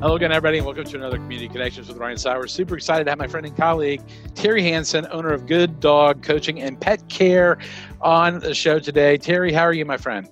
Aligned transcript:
Hello 0.00 0.14
again, 0.14 0.30
everybody, 0.30 0.58
and 0.58 0.64
welcome 0.64 0.84
to 0.84 0.96
another 0.96 1.16
Community 1.16 1.48
Connections 1.48 1.88
with 1.88 1.96
Ryan 1.96 2.16
Sauer. 2.16 2.46
Super 2.46 2.76
excited 2.76 3.02
to 3.02 3.10
have 3.10 3.18
my 3.18 3.26
friend 3.26 3.44
and 3.44 3.56
colleague, 3.56 4.00
Terry 4.36 4.62
Hanson, 4.62 5.08
owner 5.10 5.32
of 5.32 5.46
Good 5.46 5.80
Dog 5.80 6.22
Coaching 6.22 6.60
and 6.62 6.80
Pet 6.80 7.08
Care, 7.08 7.58
on 8.00 8.38
the 8.38 8.54
show 8.54 8.78
today. 8.78 9.16
Terry, 9.18 9.52
how 9.52 9.62
are 9.62 9.72
you, 9.72 9.84
my 9.84 9.96
friend? 9.96 10.30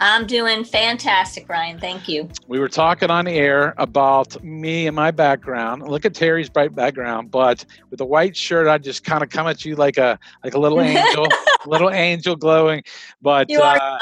I'm 0.00 0.26
doing 0.26 0.64
fantastic, 0.64 1.48
Ryan. 1.48 1.80
Thank 1.80 2.10
you. 2.10 2.28
We 2.46 2.58
were 2.58 2.68
talking 2.68 3.08
on 3.08 3.24
the 3.24 3.32
air 3.32 3.72
about 3.78 4.44
me 4.44 4.86
and 4.86 4.94
my 4.94 5.12
background. 5.12 5.88
Look 5.88 6.04
at 6.04 6.12
Terry's 6.12 6.50
bright 6.50 6.74
background, 6.74 7.30
but 7.30 7.64
with 7.88 7.96
the 7.96 8.04
white 8.04 8.36
shirt, 8.36 8.68
I 8.68 8.76
just 8.76 9.02
kind 9.02 9.22
of 9.22 9.30
come 9.30 9.46
at 9.46 9.64
you 9.64 9.76
like 9.76 9.96
a 9.96 10.18
like 10.44 10.52
a 10.52 10.58
little 10.58 10.80
angel, 10.82 11.26
little 11.64 11.90
angel 11.90 12.36
glowing. 12.36 12.82
But 13.22 13.48
You 13.48 13.62
are 13.62 13.80
uh, 13.80 13.98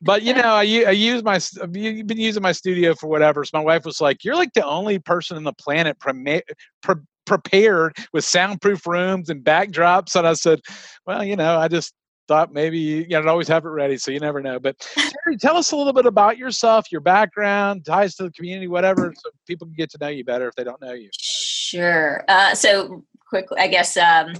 but 0.00 0.22
you 0.22 0.32
know, 0.32 0.54
I 0.54 0.62
use 0.62 1.22
my 1.24 1.40
I've 1.62 1.72
been 1.72 2.18
using 2.18 2.42
my 2.42 2.52
studio 2.52 2.94
for 2.94 3.08
whatever. 3.08 3.44
So 3.44 3.58
my 3.58 3.64
wife 3.64 3.84
was 3.84 4.00
like, 4.00 4.24
"You're 4.24 4.36
like 4.36 4.52
the 4.52 4.64
only 4.64 4.98
person 4.98 5.36
on 5.36 5.44
the 5.44 5.52
planet 5.52 5.98
prema- 5.98 6.42
pre- 6.82 7.02
prepared 7.26 7.96
with 8.12 8.24
soundproof 8.24 8.86
rooms 8.86 9.28
and 9.28 9.44
backdrops." 9.44 10.14
And 10.14 10.26
I 10.26 10.34
said, 10.34 10.60
"Well, 11.06 11.24
you 11.24 11.36
know, 11.36 11.58
I 11.58 11.68
just 11.68 11.94
thought 12.28 12.52
maybe 12.52 12.78
you 12.78 13.08
know, 13.08 13.20
I'd 13.20 13.26
always 13.26 13.48
have 13.48 13.64
it 13.64 13.70
ready, 13.70 13.98
so 13.98 14.12
you 14.12 14.20
never 14.20 14.40
know." 14.40 14.60
But 14.60 14.78
Terry, 14.78 15.36
tell 15.36 15.56
us 15.56 15.72
a 15.72 15.76
little 15.76 15.92
bit 15.92 16.06
about 16.06 16.38
yourself, 16.38 16.92
your 16.92 17.00
background, 17.00 17.84
ties 17.84 18.14
to 18.16 18.24
the 18.24 18.30
community, 18.30 18.68
whatever, 18.68 19.12
so 19.16 19.30
people 19.48 19.66
can 19.66 19.74
get 19.74 19.90
to 19.90 19.98
know 20.00 20.08
you 20.08 20.24
better 20.24 20.46
if 20.46 20.54
they 20.54 20.64
don't 20.64 20.80
know 20.80 20.92
you. 20.92 21.10
Sure. 21.18 22.24
Uh, 22.28 22.54
so 22.54 23.04
quickly, 23.28 23.58
I 23.58 23.66
guess 23.66 23.96
um, 23.96 24.34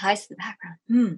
ties 0.00 0.22
to 0.22 0.34
the 0.34 0.36
background. 0.36 0.76
Hmm. 0.88 1.14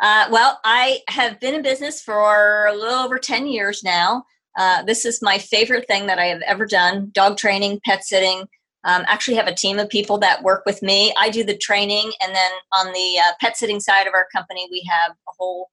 Uh, 0.00 0.26
well, 0.30 0.58
I 0.64 1.00
have 1.08 1.38
been 1.40 1.54
in 1.54 1.62
business 1.62 2.00
for 2.00 2.66
a 2.66 2.74
little 2.74 2.98
over 2.98 3.18
10 3.18 3.46
years 3.46 3.82
now. 3.84 4.24
Uh, 4.58 4.82
this 4.82 5.04
is 5.04 5.20
my 5.22 5.38
favorite 5.38 5.86
thing 5.86 6.06
that 6.06 6.18
I 6.18 6.26
have 6.26 6.40
ever 6.42 6.66
done 6.66 7.10
dog 7.12 7.36
training, 7.36 7.80
pet 7.84 8.04
sitting. 8.04 8.46
Um, 8.84 9.04
actually, 9.08 9.36
have 9.36 9.46
a 9.46 9.54
team 9.54 9.78
of 9.78 9.90
people 9.90 10.16
that 10.18 10.42
work 10.42 10.64
with 10.64 10.82
me. 10.82 11.12
I 11.18 11.28
do 11.28 11.44
the 11.44 11.56
training, 11.56 12.12
and 12.22 12.34
then 12.34 12.50
on 12.72 12.86
the 12.86 13.20
uh, 13.22 13.32
pet 13.38 13.58
sitting 13.58 13.78
side 13.78 14.06
of 14.06 14.14
our 14.14 14.26
company, 14.34 14.66
we 14.70 14.82
have 14.90 15.12
a 15.12 15.32
whole 15.38 15.68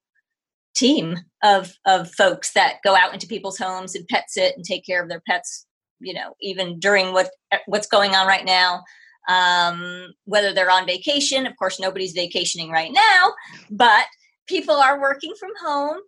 team 0.76 1.16
of 1.42 1.72
of 1.86 2.12
folks 2.12 2.52
that 2.52 2.76
go 2.84 2.94
out 2.94 3.14
into 3.14 3.26
people's 3.26 3.56
homes 3.56 3.94
and 3.94 4.06
pet 4.08 4.24
sit 4.28 4.54
and 4.56 4.64
take 4.64 4.84
care 4.84 5.02
of 5.02 5.08
their 5.08 5.22
pets. 5.26 5.66
You 6.00 6.12
know, 6.12 6.34
even 6.42 6.78
during 6.78 7.14
what 7.14 7.30
what's 7.64 7.88
going 7.88 8.14
on 8.14 8.26
right 8.26 8.44
now 8.44 8.82
um, 9.28 10.14
whether 10.24 10.52
they're 10.52 10.70
on 10.70 10.86
vacation. 10.86 11.46
Of 11.46 11.56
course, 11.56 11.78
nobody's 11.78 12.12
vacationing 12.12 12.70
right 12.70 12.92
now, 12.92 13.32
but 13.70 14.06
people 14.48 14.76
are 14.76 15.00
working 15.00 15.34
from 15.38 15.50
home. 15.62 15.98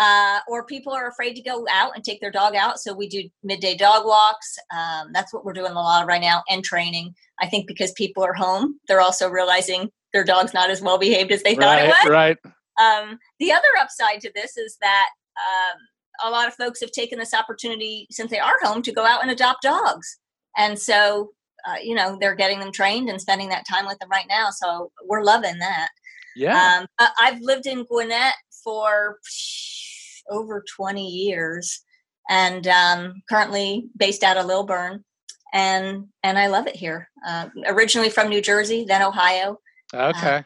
Uh, 0.00 0.38
or 0.46 0.64
people 0.64 0.92
are 0.92 1.08
afraid 1.08 1.34
to 1.34 1.42
go 1.42 1.66
out 1.72 1.90
and 1.96 2.04
take 2.04 2.20
their 2.20 2.30
dog 2.30 2.54
out. 2.54 2.78
So 2.78 2.94
we 2.94 3.08
do 3.08 3.28
midday 3.42 3.76
dog 3.76 4.06
walks. 4.06 4.56
Um, 4.72 5.08
that's 5.12 5.34
what 5.34 5.44
we're 5.44 5.52
doing 5.52 5.72
a 5.72 5.74
lot 5.74 6.02
of 6.02 6.06
right 6.06 6.20
now, 6.20 6.44
and 6.48 6.62
training. 6.62 7.16
I 7.40 7.48
think 7.48 7.66
because 7.66 7.90
people 7.92 8.22
are 8.22 8.32
home, 8.32 8.78
they're 8.86 9.00
also 9.00 9.28
realizing 9.28 9.90
their 10.12 10.22
dog's 10.22 10.54
not 10.54 10.70
as 10.70 10.80
well 10.80 10.98
behaved 10.98 11.32
as 11.32 11.42
they 11.42 11.56
thought 11.56 11.80
it 11.80 11.88
was. 11.88 12.08
right. 12.08 12.36
Um, 12.80 13.18
the 13.40 13.50
other 13.50 13.66
upside 13.80 14.20
to 14.20 14.30
this 14.36 14.56
is 14.56 14.76
that 14.80 15.08
um, 15.36 16.28
a 16.28 16.30
lot 16.30 16.48
of 16.48 16.54
folks 16.54 16.80
have 16.80 16.92
taken 16.92 17.18
this 17.18 17.34
opportunity 17.34 18.06
since 18.10 18.30
they 18.30 18.38
are 18.38 18.58
home 18.62 18.82
to 18.82 18.92
go 18.92 19.04
out 19.04 19.22
and 19.22 19.30
adopt 19.30 19.62
dogs. 19.62 20.18
And 20.56 20.78
so, 20.78 21.30
uh, 21.66 21.76
you 21.82 21.94
know, 21.94 22.16
they're 22.20 22.34
getting 22.34 22.60
them 22.60 22.72
trained 22.72 23.08
and 23.08 23.20
spending 23.20 23.48
that 23.50 23.66
time 23.68 23.86
with 23.86 23.98
them 23.98 24.10
right 24.10 24.26
now. 24.28 24.50
So 24.50 24.90
we're 25.06 25.24
loving 25.24 25.58
that. 25.58 25.88
Yeah. 26.38 26.84
Um, 27.00 27.08
I've 27.20 27.40
lived 27.40 27.66
in 27.66 27.84
Gwinnett 27.84 28.34
for 28.62 29.18
over 30.30 30.64
20 30.76 31.06
years 31.06 31.80
and 32.30 32.66
um, 32.68 33.22
currently 33.28 33.88
based 33.96 34.22
out 34.22 34.36
of 34.36 34.46
Lilburn. 34.46 35.04
And, 35.52 36.06
and 36.22 36.38
I 36.38 36.46
love 36.46 36.66
it 36.66 36.76
here. 36.76 37.08
Uh, 37.26 37.48
originally 37.66 38.10
from 38.10 38.28
New 38.28 38.42
Jersey, 38.42 38.84
then 38.86 39.02
Ohio, 39.02 39.58
okay. 39.94 40.44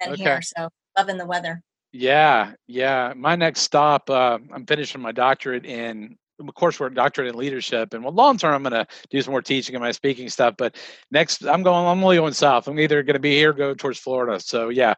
then 0.00 0.12
Okay. 0.12 0.22
here. 0.22 0.42
So 0.42 0.68
loving 0.98 1.16
the 1.16 1.26
weather. 1.26 1.62
Yeah, 1.92 2.52
yeah. 2.66 3.12
My 3.16 3.34
next 3.34 3.60
stop, 3.60 4.10
uh, 4.10 4.38
I'm 4.52 4.66
finishing 4.66 5.00
my 5.00 5.12
doctorate 5.12 5.64
in 5.64 6.16
coursework, 6.48 6.94
doctorate 6.94 7.28
in 7.28 7.36
leadership, 7.36 7.94
and 7.94 8.02
well, 8.04 8.12
long 8.12 8.38
term, 8.38 8.54
I'm 8.54 8.62
going 8.62 8.84
to 8.84 8.90
do 9.10 9.20
some 9.22 9.32
more 9.32 9.42
teaching 9.42 9.74
and 9.74 9.82
my 9.82 9.92
speaking 9.92 10.28
stuff. 10.28 10.54
But 10.58 10.76
next, 11.10 11.44
I'm 11.44 11.62
going. 11.62 11.86
I'm 11.86 12.02
only 12.02 12.16
going 12.16 12.32
south. 12.32 12.68
I'm 12.68 12.78
either 12.78 13.02
going 13.02 13.14
to 13.14 13.20
be 13.20 13.34
here, 13.34 13.50
or 13.50 13.54
go 13.54 13.74
towards 13.74 13.98
Florida. 13.98 14.40
So 14.40 14.68
yeah, 14.68 14.94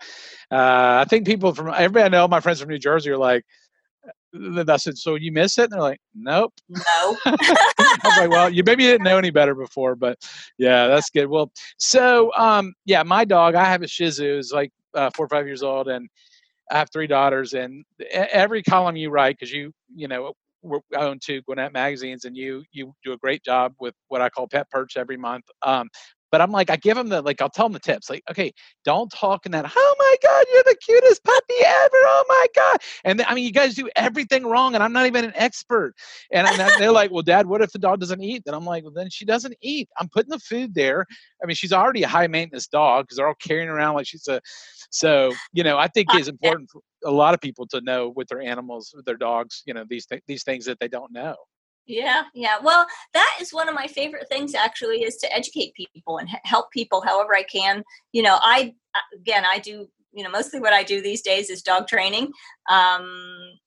uh, 0.51 1.01
I 1.01 1.07
think 1.09 1.27
people 1.27 1.55
from 1.55 1.69
everybody 1.69 2.05
I 2.05 2.09
know, 2.09 2.29
my 2.29 2.41
friends 2.41 2.61
from 2.61 2.71
New 2.71 2.79
Jersey, 2.79 3.11
are 3.11 3.19
like. 3.19 3.45
uh, 4.35 4.65
I 4.67 4.77
said, 4.79 4.97
so 4.97 5.17
you 5.17 5.33
miss 5.33 5.59
it? 5.59 5.65
And 5.65 5.73
they're 5.73 5.81
like, 5.81 6.01
nope. 6.15 6.55
No. 6.69 7.17
I 7.27 7.99
was 8.05 8.17
like, 8.17 8.31
well, 8.31 8.49
you 8.49 8.63
maybe 8.65 8.85
you 8.85 8.91
didn't 8.91 9.05
know 9.05 9.19
any 9.19 9.31
better 9.31 9.55
before, 9.55 9.95
but 9.95 10.19
yeah, 10.59 10.87
that's 10.89 11.11
good. 11.11 11.27
Well, 11.27 11.53
so 11.79 12.33
um, 12.37 12.75
yeah, 12.87 13.03
my 13.03 13.25
dog, 13.25 13.55
I 13.55 13.65
have 13.65 13.83
a 13.83 13.89
Shih 13.89 14.11
Tzu, 14.11 14.39
is 14.39 14.53
like 14.53 14.73
uh, 14.95 15.11
four 15.15 15.27
or 15.27 15.29
five 15.29 15.47
years 15.47 15.63
old, 15.63 15.89
and 15.89 16.09
I 16.71 16.79
have 16.79 16.91
three 16.91 17.07
daughters. 17.07 17.53
And 17.53 17.85
every 18.11 18.63
column 18.63 18.97
you 18.97 19.11
write, 19.11 19.37
because 19.39 19.53
you 19.53 19.73
you 19.95 20.09
know 20.09 20.33
I 20.97 21.05
own 21.05 21.19
two 21.21 21.43
Gwinnett 21.43 21.73
magazines, 21.73 22.25
and 22.25 22.37
you 22.37 22.65
you 22.73 22.95
do 23.05 23.13
a 23.13 23.19
great 23.19 23.45
job 23.45 23.75
with 23.81 23.95
what 24.09 24.21
I 24.23 24.29
call 24.29 24.49
pet 24.49 24.71
perch 24.71 24.97
every 24.97 25.17
month. 25.17 25.45
Um, 25.63 25.89
but 26.33 26.41
I'm 26.41 26.51
like, 26.51 26.71
I 26.71 26.77
give 26.77 26.97
them 26.97 27.11
the 27.11 27.21
like, 27.21 27.41
I'll 27.43 27.51
tell 27.51 27.67
them 27.67 27.75
the 27.75 27.79
tips. 27.79 28.09
Like, 28.09 28.25
okay, 28.31 28.53
don't 28.85 29.13
talk 29.13 29.45
in 29.45 29.53
that. 29.53 29.71
Oh 29.77 29.95
my 29.99 30.17
God, 30.23 30.47
you're 30.53 30.63
the 30.65 30.77
cutest 30.83 31.23
puppy 31.23 31.55
ever. 31.65 31.91
Oh 31.95 32.25
my 32.27 32.47
God. 32.57 32.79
And 33.05 33.21
then, 33.21 33.27
I 33.29 33.35
mean, 33.35 33.45
you 33.45 33.53
guys 33.53 33.75
do 33.75 33.89
everything 33.95 34.45
wrong, 34.47 34.75
and 34.75 34.83
I'm 34.83 34.95
not 34.95 35.07
even 35.07 35.27
an 35.27 35.35
expert. 35.35 35.95
And, 36.33 36.49
and 36.49 36.59
they're 36.81 36.91
like, 36.91 37.11
well, 37.11 37.23
Dad, 37.23 37.47
what 37.47 37.61
if 37.61 37.71
the 37.71 37.79
dog 37.79 38.01
doesn't 38.01 38.23
eat? 38.23 38.45
Then 38.47 38.55
I'm 38.55 38.65
like, 38.65 38.83
well, 38.83 38.93
then 38.93 39.11
she 39.11 39.27
doesn't 39.27 39.55
eat. 39.61 39.91
I'm 39.99 40.09
putting 40.09 40.31
the 40.31 40.39
food 40.39 40.75
there. 40.75 41.07
I 41.43 41.47
mean, 41.47 41.55
she's 41.55 41.73
already 41.73 42.03
a 42.03 42.09
high 42.09 42.27
maintenance 42.27 42.67
dog 42.67 43.05
because 43.05 43.19
they're 43.19 43.29
all 43.29 43.35
carrying 43.35 43.69
around 43.69 43.95
like 43.95 44.07
she's 44.07 44.27
a. 44.27 44.41
So 44.91 45.35
you 45.53 45.65
know, 45.65 45.77
I 45.77 45.89
think 45.89 46.09
it's 46.15 46.29
important 46.29 46.71
for 46.71 46.81
a 47.05 47.11
lot 47.11 47.35
of 47.35 47.41
people 47.41 47.67
to 47.69 47.81
know 47.83 48.09
with 48.09 48.29
their 48.29 48.41
animals, 48.41 48.93
with 48.97 49.05
their 49.05 49.17
dogs, 49.17 49.63
you 49.67 49.75
know, 49.75 49.85
these 49.89 50.07
th- 50.07 50.23
these 50.27 50.45
things 50.45 50.65
that 50.65 50.79
they 50.81 50.89
don't 50.89 51.13
know. 51.13 51.37
Yeah, 51.87 52.25
yeah. 52.35 52.59
Well, 52.63 52.87
that 53.13 53.39
is 53.41 53.53
one 53.53 53.69
of 53.69 53.75
my 53.75 53.87
favorite 53.89 54.29
things 54.29 54.55
actually 54.55 55.03
is 55.03 55.17
to 55.17 55.33
educate 55.35 55.75
people 55.75 56.19
and 56.19 56.29
help 56.45 56.71
people 56.71 57.01
however 57.01 57.35
I 57.35 57.43
can. 57.43 57.83
You 58.13 58.23
know, 58.23 58.39
I 58.41 58.75
again, 59.15 59.45
I 59.45 59.59
do, 59.59 59.89
you 60.13 60.23
know, 60.23 60.31
mostly 60.31 60.61
what 60.61 60.73
I 60.73 60.85
do 60.85 61.03
these 61.03 61.23
days 61.23 61.51
is 61.51 61.63
dog 61.63 61.89
training. 61.89 62.31
Um 62.71 63.59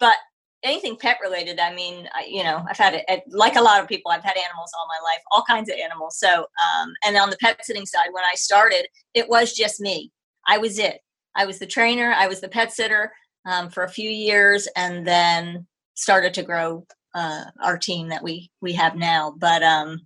but 0.00 0.16
anything 0.62 0.96
pet 0.96 1.18
related, 1.22 1.60
I 1.60 1.74
mean, 1.74 2.08
I, 2.14 2.24
you 2.28 2.42
know, 2.42 2.64
I've 2.68 2.76
had 2.78 2.94
it 2.94 3.04
it- 3.08 3.22
like 3.30 3.56
a 3.56 3.62
lot 3.62 3.80
of 3.82 3.88
people, 3.88 4.10
I've 4.10 4.24
had 4.24 4.36
animals 4.36 4.72
all 4.78 4.86
my 4.88 5.08
life, 5.10 5.22
all 5.30 5.42
kinds 5.44 5.70
of 5.70 5.76
animals. 5.76 6.18
So, 6.18 6.28
um 6.40 6.92
and 7.06 7.16
on 7.16 7.30
the 7.30 7.36
pet 7.38 7.64
sitting 7.64 7.86
side 7.86 8.08
when 8.12 8.24
I 8.24 8.34
started, 8.34 8.88
it 9.14 9.28
was 9.28 9.52
just 9.54 9.80
me. 9.80 10.12
I 10.46 10.58
was 10.58 10.78
it. 10.78 11.00
I 11.36 11.46
was 11.46 11.58
the 11.58 11.66
trainer, 11.66 12.12
I 12.16 12.26
was 12.28 12.40
the 12.40 12.48
pet 12.48 12.72
sitter 12.72 13.12
um, 13.46 13.70
for 13.70 13.84
a 13.84 13.88
few 13.88 14.10
years 14.10 14.68
and 14.76 15.06
then 15.06 15.66
started 15.94 16.34
to 16.34 16.42
grow 16.42 16.86
uh, 17.18 17.44
our 17.62 17.76
team 17.78 18.08
that 18.08 18.22
we 18.22 18.50
we 18.60 18.72
have 18.74 18.94
now. 18.96 19.34
But 19.38 19.62
um, 19.62 20.00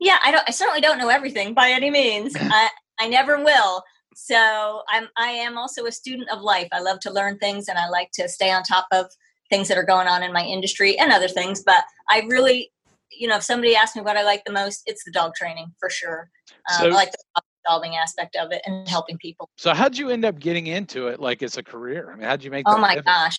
yeah, 0.00 0.18
I 0.24 0.30
don't. 0.32 0.44
I 0.46 0.50
certainly 0.50 0.80
don't 0.80 0.98
know 0.98 1.08
everything 1.08 1.54
by 1.54 1.70
any 1.70 1.90
means. 1.90 2.34
I 2.40 2.68
I 3.00 3.08
never 3.08 3.42
will. 3.42 3.82
So 4.16 4.82
I'm 4.88 5.08
I 5.16 5.28
am 5.30 5.56
also 5.58 5.86
a 5.86 5.92
student 5.92 6.28
of 6.30 6.40
life. 6.40 6.68
I 6.72 6.80
love 6.80 7.00
to 7.00 7.12
learn 7.12 7.38
things, 7.38 7.68
and 7.68 7.78
I 7.78 7.88
like 7.88 8.10
to 8.14 8.28
stay 8.28 8.50
on 8.50 8.62
top 8.62 8.86
of 8.92 9.06
things 9.50 9.68
that 9.68 9.78
are 9.78 9.84
going 9.84 10.08
on 10.08 10.22
in 10.22 10.32
my 10.32 10.42
industry 10.42 10.98
and 10.98 11.12
other 11.12 11.28
things. 11.28 11.62
But 11.64 11.84
I 12.10 12.22
really, 12.28 12.72
you 13.12 13.28
know, 13.28 13.36
if 13.36 13.42
somebody 13.42 13.76
asks 13.76 13.94
me 13.96 14.02
what 14.02 14.16
I 14.16 14.22
like 14.22 14.42
the 14.44 14.52
most, 14.52 14.82
it's 14.86 15.04
the 15.04 15.10
dog 15.12 15.34
training 15.34 15.66
for 15.78 15.90
sure. 15.90 16.30
Um, 16.70 16.78
So- 16.78 16.86
I 16.88 16.90
like 16.90 17.12
the 17.12 17.42
solving 17.68 17.96
aspect 17.96 18.36
of 18.36 18.52
it 18.52 18.62
and 18.66 18.86
helping 18.88 19.16
people. 19.18 19.48
So 19.56 19.72
how'd 19.72 19.96
you 19.96 20.10
end 20.10 20.24
up 20.24 20.38
getting 20.38 20.66
into 20.66 21.08
it? 21.08 21.18
Like 21.20 21.42
it's 21.42 21.56
a 21.56 21.62
career. 21.62 22.10
I 22.12 22.16
mean, 22.16 22.26
how'd 22.26 22.44
you 22.44 22.50
make? 22.50 22.64
Oh 22.68 22.78
my 22.78 22.90
pivot? 22.90 23.06
gosh. 23.06 23.38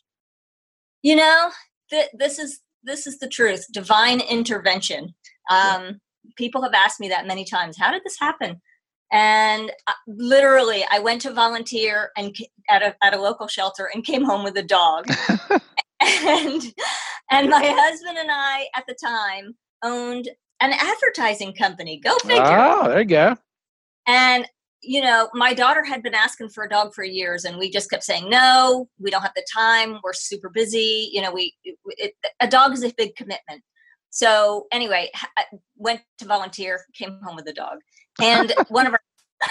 You 1.03 1.15
know, 1.15 1.51
th- 1.91 2.09
this 2.13 2.39
is 2.39 2.59
this 2.85 3.07
is 3.07 3.19
the 3.19 3.27
truth. 3.27 3.65
Divine 3.71 4.21
intervention. 4.21 5.13
Um, 5.49 5.99
People 6.37 6.63
have 6.63 6.73
asked 6.73 6.99
me 6.99 7.09
that 7.09 7.27
many 7.27 7.45
times. 7.45 7.77
How 7.77 7.91
did 7.91 8.01
this 8.03 8.17
happen? 8.19 8.59
And 9.11 9.71
uh, 9.87 9.93
literally, 10.07 10.83
I 10.91 10.99
went 10.99 11.21
to 11.21 11.31
volunteer 11.31 12.09
and 12.17 12.35
at 12.69 12.81
a 12.81 12.95
at 13.03 13.13
a 13.13 13.21
local 13.21 13.47
shelter 13.47 13.89
and 13.93 14.03
came 14.03 14.23
home 14.23 14.43
with 14.43 14.57
a 14.57 14.63
dog. 14.63 15.05
and 16.01 16.73
and 17.31 17.49
my 17.49 17.63
husband 17.63 18.17
and 18.17 18.29
I 18.31 18.67
at 18.75 18.85
the 18.87 18.95
time 18.95 19.55
owned 19.83 20.29
an 20.59 20.73
advertising 20.73 21.53
company. 21.53 21.99
Go 21.99 22.15
figure. 22.23 22.43
Oh, 22.43 22.87
there 22.87 22.99
you 22.99 23.05
go. 23.05 23.37
And 24.07 24.47
you 24.85 25.01
know, 25.01 25.29
my 25.33 25.53
daughter 25.53 25.83
had 25.83 26.03
been 26.03 26.13
asking 26.13 26.49
for 26.49 26.63
a 26.63 26.69
dog 26.69 26.93
for 26.93 27.03
years, 27.03 27.45
and 27.45 27.57
we 27.57 27.69
just 27.69 27.89
kept 27.89 28.03
saying, 28.03 28.29
no, 28.29 28.87
we 28.99 29.11
don't 29.11 29.21
have 29.21 29.33
the 29.35 29.45
time. 29.53 29.99
We're 30.03 30.13
super 30.13 30.49
busy. 30.49 31.09
You 31.11 31.21
know, 31.21 31.31
we, 31.31 31.55
it, 31.63 32.13
a 32.39 32.47
dog 32.47 32.73
is 32.73 32.83
a 32.83 32.93
big 32.97 33.15
commitment. 33.15 33.63
So 34.09 34.67
anyway, 34.71 35.11
I 35.37 35.43
went 35.75 36.01
to 36.19 36.25
volunteer, 36.25 36.85
came 36.93 37.19
home 37.23 37.35
with 37.35 37.47
a 37.47 37.53
dog. 37.53 37.79
And 38.21 38.53
one 38.69 38.87
of 38.87 38.93
our 38.93 39.01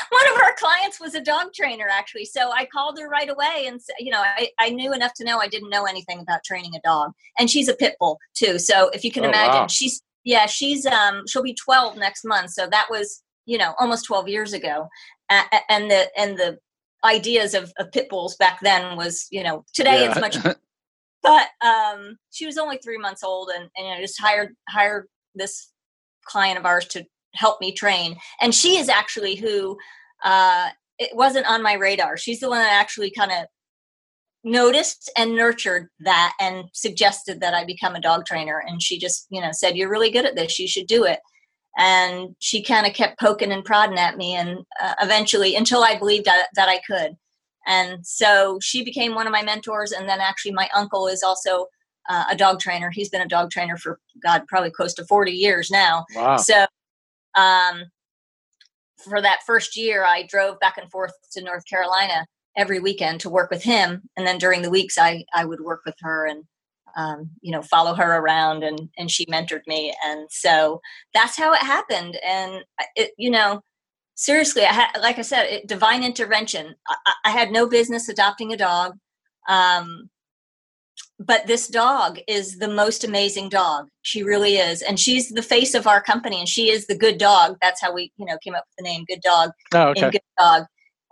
one 0.09 0.27
of 0.35 0.43
our 0.43 0.55
clients 0.59 0.99
was 0.99 1.15
a 1.15 1.21
dog 1.21 1.53
trainer 1.55 1.87
actually 1.91 2.25
so 2.25 2.51
i 2.53 2.65
called 2.65 2.99
her 2.99 3.07
right 3.07 3.29
away 3.29 3.67
and 3.67 3.81
you 3.99 4.11
know 4.11 4.23
I, 4.23 4.49
I 4.59 4.71
knew 4.71 4.95
enough 4.95 5.13
to 5.17 5.25
know 5.25 5.39
i 5.39 5.47
didn't 5.47 5.69
know 5.69 5.85
anything 5.85 6.21
about 6.21 6.43
training 6.43 6.75
a 6.75 6.81
dog 6.81 7.13
and 7.39 7.51
she's 7.51 7.69
a 7.69 7.75
pit 7.75 7.97
bull 8.01 8.19
too 8.35 8.59
so 8.59 8.89
if 8.89 9.05
you 9.05 9.13
can 9.13 9.27
oh, 9.27 9.29
imagine 9.29 9.61
wow. 9.61 9.67
she's 9.67 10.03
yeah 10.25 10.47
she's 10.47 10.87
um 10.87 11.27
she'll 11.27 11.43
be 11.43 11.55
12 11.55 11.99
next 11.99 12.25
month 12.25 12.51
so 12.51 12.67
that 12.67 12.87
was 12.91 13.23
you 13.47 13.59
know 13.59 13.75
almost 13.79 14.07
12 14.07 14.29
years 14.29 14.53
ago 14.55 14.89
and 15.31 15.91
the 15.91 16.09
and 16.17 16.37
the 16.37 16.59
ideas 17.05 17.55
of, 17.55 17.73
of 17.79 17.93
pit 17.93 18.09
bulls 18.09 18.37
back 18.37 18.59
then 18.63 18.97
was 18.97 19.27
you 19.31 19.43
know 19.43 19.65
today 19.75 20.03
yeah. 20.03 20.11
it's 20.11 20.21
much 20.21 20.37
but 21.23 21.49
um 21.65 22.17
she 22.31 22.47
was 22.47 22.59
only 22.59 22.79
three 22.79 22.99
months 22.99 23.23
old 23.23 23.51
and, 23.55 23.69
and 23.77 23.87
you 23.87 23.95
know 23.95 24.01
just 24.01 24.21
hired 24.21 24.55
hired 24.69 25.07
this 25.35 25.71
client 26.25 26.59
of 26.59 26.65
ours 26.65 26.87
to 26.87 27.05
help 27.35 27.61
me 27.61 27.73
train 27.73 28.17
and 28.41 28.55
she 28.55 28.77
is 28.77 28.89
actually 28.89 29.35
who 29.35 29.77
uh 30.25 30.69
it 30.99 31.11
wasn't 31.15 31.47
on 31.47 31.63
my 31.63 31.75
radar 31.75 32.17
she's 32.17 32.41
the 32.41 32.49
one 32.49 32.61
that 32.61 32.73
actually 32.73 33.11
kind 33.11 33.33
of 33.33 33.47
noticed 34.45 35.11
and 35.17 35.35
nurtured 35.35 35.89
that 36.01 36.35
and 36.39 36.65
suggested 36.73 37.41
that 37.41 37.55
I 37.55 37.65
become 37.65 37.95
a 37.95 38.01
dog 38.01 38.27
trainer. 38.27 38.63
And 38.67 38.81
she 38.81 38.99
just, 38.99 39.27
you 39.31 39.41
know, 39.41 39.53
said, 39.53 39.75
You're 39.75 39.91
really 39.91 40.11
good 40.11 40.27
at 40.27 40.37
this. 40.37 40.59
You 40.59 40.69
should 40.69 40.87
do 40.87 41.05
it 41.05 41.19
and 41.77 42.35
she 42.39 42.63
kind 42.63 42.87
of 42.87 42.93
kept 42.93 43.19
poking 43.19 43.53
and 43.53 43.65
prodding 43.65 43.99
at 43.99 44.17
me 44.17 44.35
and 44.35 44.59
uh, 44.83 44.95
eventually 45.01 45.57
until 45.57 45.83
i 45.83 45.99
believed 45.99 46.25
that, 46.25 46.49
that 46.55 46.69
i 46.69 46.81
could. 46.87 47.17
And 47.67 48.07
so 48.07 48.59
she 48.61 48.85
became 48.85 49.15
one 49.15 49.27
of 49.27 49.33
my 49.33 49.43
mentors 49.43 49.93
and 49.93 50.07
then 50.07 50.21
actually 50.21 50.53
my 50.53 50.69
uncle 50.75 51.07
is 51.07 51.23
also 51.23 51.67
uh, 52.11 52.25
a 52.31 52.37
dog 52.37 52.61
trainer. 52.61 52.91
He's 52.91 53.09
been 53.09 53.23
a 53.23 53.29
dog 53.29 53.51
trainer 53.51 53.79
for 53.79 53.99
god 54.23 54.47
probably 54.49 54.71
close 54.71 54.93
to 54.95 55.07
40 55.07 55.33
years 55.33 55.71
now. 55.71 56.05
Wow. 56.15 56.37
so 56.37 56.67
um, 57.37 57.85
for 58.99 59.21
that 59.21 59.41
first 59.47 59.77
year 59.77 60.05
i 60.05 60.27
drove 60.29 60.59
back 60.61 60.79
and 60.79 60.91
forth 60.91 61.13
to 61.33 61.43
north 61.43 61.65
carolina 61.69 62.27
every 62.57 62.81
weekend 62.81 63.21
to 63.21 63.31
work 63.31 63.51
with 63.51 63.63
him 63.63 64.03
and 64.17 64.27
then 64.27 64.39
during 64.39 64.63
the 64.63 64.71
weeks 64.71 64.97
i 64.99 65.25
i 65.35 65.45
would 65.45 65.61
work 65.61 65.83
with 65.85 65.97
her 66.01 66.27
and 66.27 66.45
um, 66.97 67.31
you 67.41 67.53
know 67.53 67.63
follow 67.63 67.95
her 67.95 68.19
around 68.19 68.63
and 68.63 68.89
and 68.97 69.11
she 69.11 69.27
mentored 69.27 69.67
me. 69.67 69.95
And 70.05 70.29
so 70.31 70.81
that's 71.13 71.37
how 71.37 71.53
it 71.53 71.63
happened. 71.63 72.19
And 72.27 72.65
it 72.97 73.13
you 73.19 73.31
know 73.31 73.63
seriously 74.17 74.63
i 74.63 74.73
had 74.73 74.91
like 75.01 75.19
i 75.19 75.23
said 75.23 75.45
it, 75.45 75.67
divine 75.67 76.05
intervention. 76.05 76.75
I, 76.89 77.13
I, 77.25 77.31
had 77.31 77.51
no 77.51 77.67
business 77.69 78.09
adopting 78.09 78.53
a 78.53 78.57
dog. 78.57 78.97
Um, 79.49 80.09
but 81.19 81.47
this 81.47 81.69
dog 81.69 82.19
is 82.29 82.59
the 82.59 82.69
most 82.69 83.05
amazing 83.05 83.49
dog. 83.49 83.89
She 84.03 84.23
really 84.23 84.57
is. 84.57 84.83
And 84.83 84.99
she's 84.99 85.31
the 85.31 85.43
face 85.43 85.75
of 85.75 85.87
our 85.87 86.03
company 86.03 86.39
and 86.39 86.49
she 86.49 86.71
is 86.71 86.87
the 86.87 86.97
good 86.97 87.19
dog. 87.19 87.57
That's 87.61 87.81
how 87.81 87.93
we 87.93 88.13
you 88.17 88.27
know 88.27 88.39
came 88.39 88.55
up 88.55 88.65
with 88.69 88.85
the 88.85 88.91
name 88.91 89.05
good 89.07 89.21
dog 89.21 89.51
oh, 89.75 89.89
okay. 89.89 90.11
good 90.11 90.21
dog. 90.39 90.65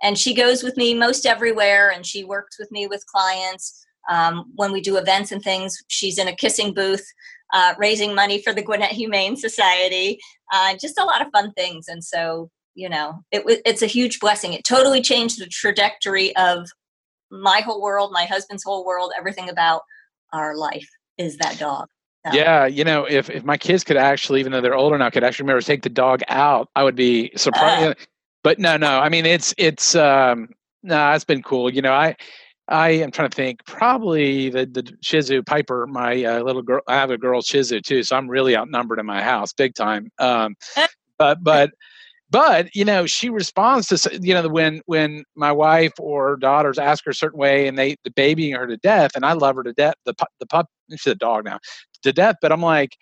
And 0.04 0.18
she 0.18 0.34
goes 0.34 0.62
with 0.62 0.76
me 0.76 0.94
most 0.94 1.26
everywhere 1.26 1.90
and 1.90 2.04
she 2.04 2.24
works 2.24 2.58
with 2.58 2.70
me 2.72 2.88
with 2.88 3.06
clients 3.06 3.86
um, 4.10 4.44
when 4.56 4.72
we 4.72 4.80
do 4.80 4.96
events 4.96 5.32
and 5.32 5.42
things, 5.42 5.76
she's 5.88 6.18
in 6.18 6.28
a 6.28 6.34
kissing 6.34 6.74
booth, 6.74 7.04
uh, 7.52 7.74
raising 7.78 8.14
money 8.14 8.40
for 8.40 8.52
the 8.52 8.62
Gwinnett 8.62 8.92
Humane 8.92 9.36
Society. 9.36 10.18
Uh, 10.52 10.74
just 10.76 10.98
a 10.98 11.04
lot 11.04 11.22
of 11.22 11.28
fun 11.32 11.52
things. 11.52 11.88
And 11.88 12.02
so, 12.02 12.50
you 12.74 12.88
know, 12.88 13.22
it, 13.30 13.62
it's 13.64 13.82
a 13.82 13.86
huge 13.86 14.20
blessing. 14.20 14.52
It 14.52 14.64
totally 14.64 15.02
changed 15.02 15.40
the 15.40 15.46
trajectory 15.46 16.34
of 16.36 16.68
my 17.30 17.60
whole 17.60 17.80
world, 17.80 18.12
my 18.12 18.24
husband's 18.24 18.64
whole 18.64 18.84
world, 18.84 19.12
everything 19.16 19.48
about 19.48 19.82
our 20.32 20.56
life 20.56 20.88
is 21.18 21.36
that 21.38 21.58
dog. 21.58 21.88
So. 22.26 22.32
Yeah, 22.34 22.66
you 22.66 22.84
know, 22.84 23.04
if 23.04 23.28
if 23.30 23.42
my 23.42 23.56
kids 23.56 23.82
could 23.82 23.96
actually, 23.96 24.38
even 24.38 24.52
though 24.52 24.60
they're 24.60 24.76
older 24.76 24.96
now, 24.96 25.10
could 25.10 25.24
actually 25.24 25.44
remember 25.44 25.60
to 25.60 25.66
take 25.66 25.82
the 25.82 25.88
dog 25.88 26.22
out, 26.28 26.68
I 26.76 26.84
would 26.84 26.94
be 26.94 27.32
surprised. 27.34 27.84
Uh, 27.84 27.94
but 28.44 28.60
no, 28.60 28.76
no, 28.76 29.00
I 29.00 29.08
mean, 29.08 29.26
it's 29.26 29.52
it's 29.58 29.96
um, 29.96 30.48
no, 30.84 30.96
nah, 30.96 31.14
it's 31.14 31.24
been 31.24 31.42
cool. 31.42 31.68
You 31.72 31.82
know, 31.82 31.92
I 31.92 32.14
I 32.72 32.90
am 32.90 33.10
trying 33.10 33.30
to 33.30 33.36
think. 33.36 33.64
Probably 33.66 34.48
the 34.48 34.66
the 34.66 34.90
Shih 35.02 35.20
Tzu 35.20 35.42
Piper, 35.42 35.86
my 35.86 36.24
uh, 36.24 36.42
little 36.42 36.62
girl. 36.62 36.80
I 36.88 36.94
have 36.94 37.10
a 37.10 37.18
girl 37.18 37.42
Shih 37.42 37.62
Tzu 37.62 37.80
too, 37.80 38.02
so 38.02 38.16
I'm 38.16 38.28
really 38.28 38.56
outnumbered 38.56 38.98
in 38.98 39.06
my 39.06 39.22
house, 39.22 39.52
big 39.52 39.74
time. 39.74 40.10
Um, 40.18 40.56
but 41.18 41.44
but 41.44 41.70
but 42.30 42.74
you 42.74 42.84
know, 42.84 43.06
she 43.06 43.28
responds 43.28 43.88
to 43.88 44.18
you 44.22 44.34
know 44.34 44.48
when 44.48 44.80
when 44.86 45.24
my 45.36 45.52
wife 45.52 45.92
or 46.00 46.36
daughters 46.36 46.78
ask 46.78 47.04
her 47.04 47.10
a 47.10 47.14
certain 47.14 47.38
way, 47.38 47.68
and 47.68 47.78
they 47.78 47.96
the 48.04 48.10
babying 48.10 48.54
her 48.54 48.66
to 48.66 48.78
death, 48.78 49.12
and 49.14 49.24
I 49.24 49.34
love 49.34 49.56
her 49.56 49.62
to 49.62 49.74
death. 49.74 49.94
The 50.06 50.14
the 50.40 50.46
pup, 50.46 50.66
she's 50.90 51.06
a 51.06 51.14
dog 51.14 51.44
now, 51.44 51.58
to 52.02 52.12
death. 52.12 52.36
But 52.40 52.52
I'm 52.52 52.62
like, 52.62 52.96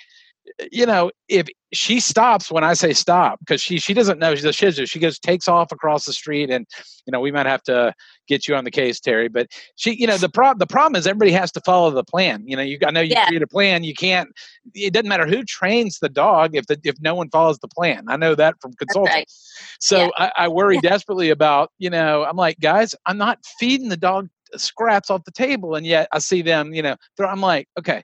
you 0.72 0.84
know, 0.84 1.12
if 1.28 1.46
she 1.72 2.00
stops 2.00 2.50
when 2.50 2.64
I 2.64 2.74
say 2.74 2.92
stop, 2.92 3.38
because 3.40 3.60
she 3.60 3.78
she 3.78 3.94
doesn't 3.94 4.18
know 4.18 4.34
she's 4.34 4.44
a 4.44 4.52
Shih 4.52 4.70
Tzu. 4.70 4.86
She 4.86 4.98
goes 4.98 5.18
takes 5.18 5.46
off 5.46 5.70
across 5.70 6.04
the 6.04 6.12
street, 6.12 6.50
and 6.50 6.66
you 7.06 7.12
know 7.12 7.20
we 7.20 7.30
might 7.30 7.46
have 7.46 7.62
to 7.64 7.94
get 8.26 8.48
you 8.48 8.56
on 8.56 8.64
the 8.64 8.70
case, 8.70 8.98
Terry. 8.98 9.28
But 9.28 9.48
she, 9.76 9.94
you 9.94 10.06
know, 10.06 10.16
the 10.16 10.28
problem 10.28 10.58
the 10.58 10.66
problem 10.66 10.98
is 10.98 11.06
everybody 11.06 11.32
has 11.32 11.52
to 11.52 11.60
follow 11.60 11.90
the 11.90 12.04
plan. 12.04 12.42
You 12.46 12.56
know, 12.56 12.62
you 12.62 12.78
I 12.84 12.90
know 12.90 13.00
you 13.00 13.12
yeah. 13.12 13.26
create 13.26 13.42
a 13.42 13.46
plan. 13.46 13.84
You 13.84 13.94
can't. 13.94 14.30
It 14.74 14.92
doesn't 14.92 15.08
matter 15.08 15.26
who 15.26 15.44
trains 15.44 15.98
the 16.00 16.08
dog 16.08 16.56
if 16.56 16.66
the 16.66 16.80
if 16.82 16.96
no 17.00 17.14
one 17.14 17.30
follows 17.30 17.58
the 17.58 17.68
plan. 17.68 18.04
I 18.08 18.16
know 18.16 18.34
that 18.34 18.56
from 18.60 18.72
consulting. 18.74 19.12
Right. 19.12 19.30
So 19.78 19.98
yeah. 19.98 20.10
I, 20.16 20.32
I, 20.44 20.48
worry 20.48 20.78
desperately 20.78 21.30
about 21.30 21.70
you 21.78 21.90
know. 21.90 22.24
I'm 22.24 22.36
like, 22.36 22.58
guys, 22.58 22.94
I'm 23.06 23.18
not 23.18 23.38
feeding 23.58 23.90
the 23.90 23.96
dog 23.96 24.28
scraps 24.56 25.10
off 25.10 25.24
the 25.24 25.30
table, 25.30 25.76
and 25.76 25.86
yet 25.86 26.08
I 26.10 26.18
see 26.18 26.42
them. 26.42 26.74
You 26.74 26.82
know, 26.82 26.96
I'm 27.20 27.40
like, 27.40 27.68
okay 27.78 28.02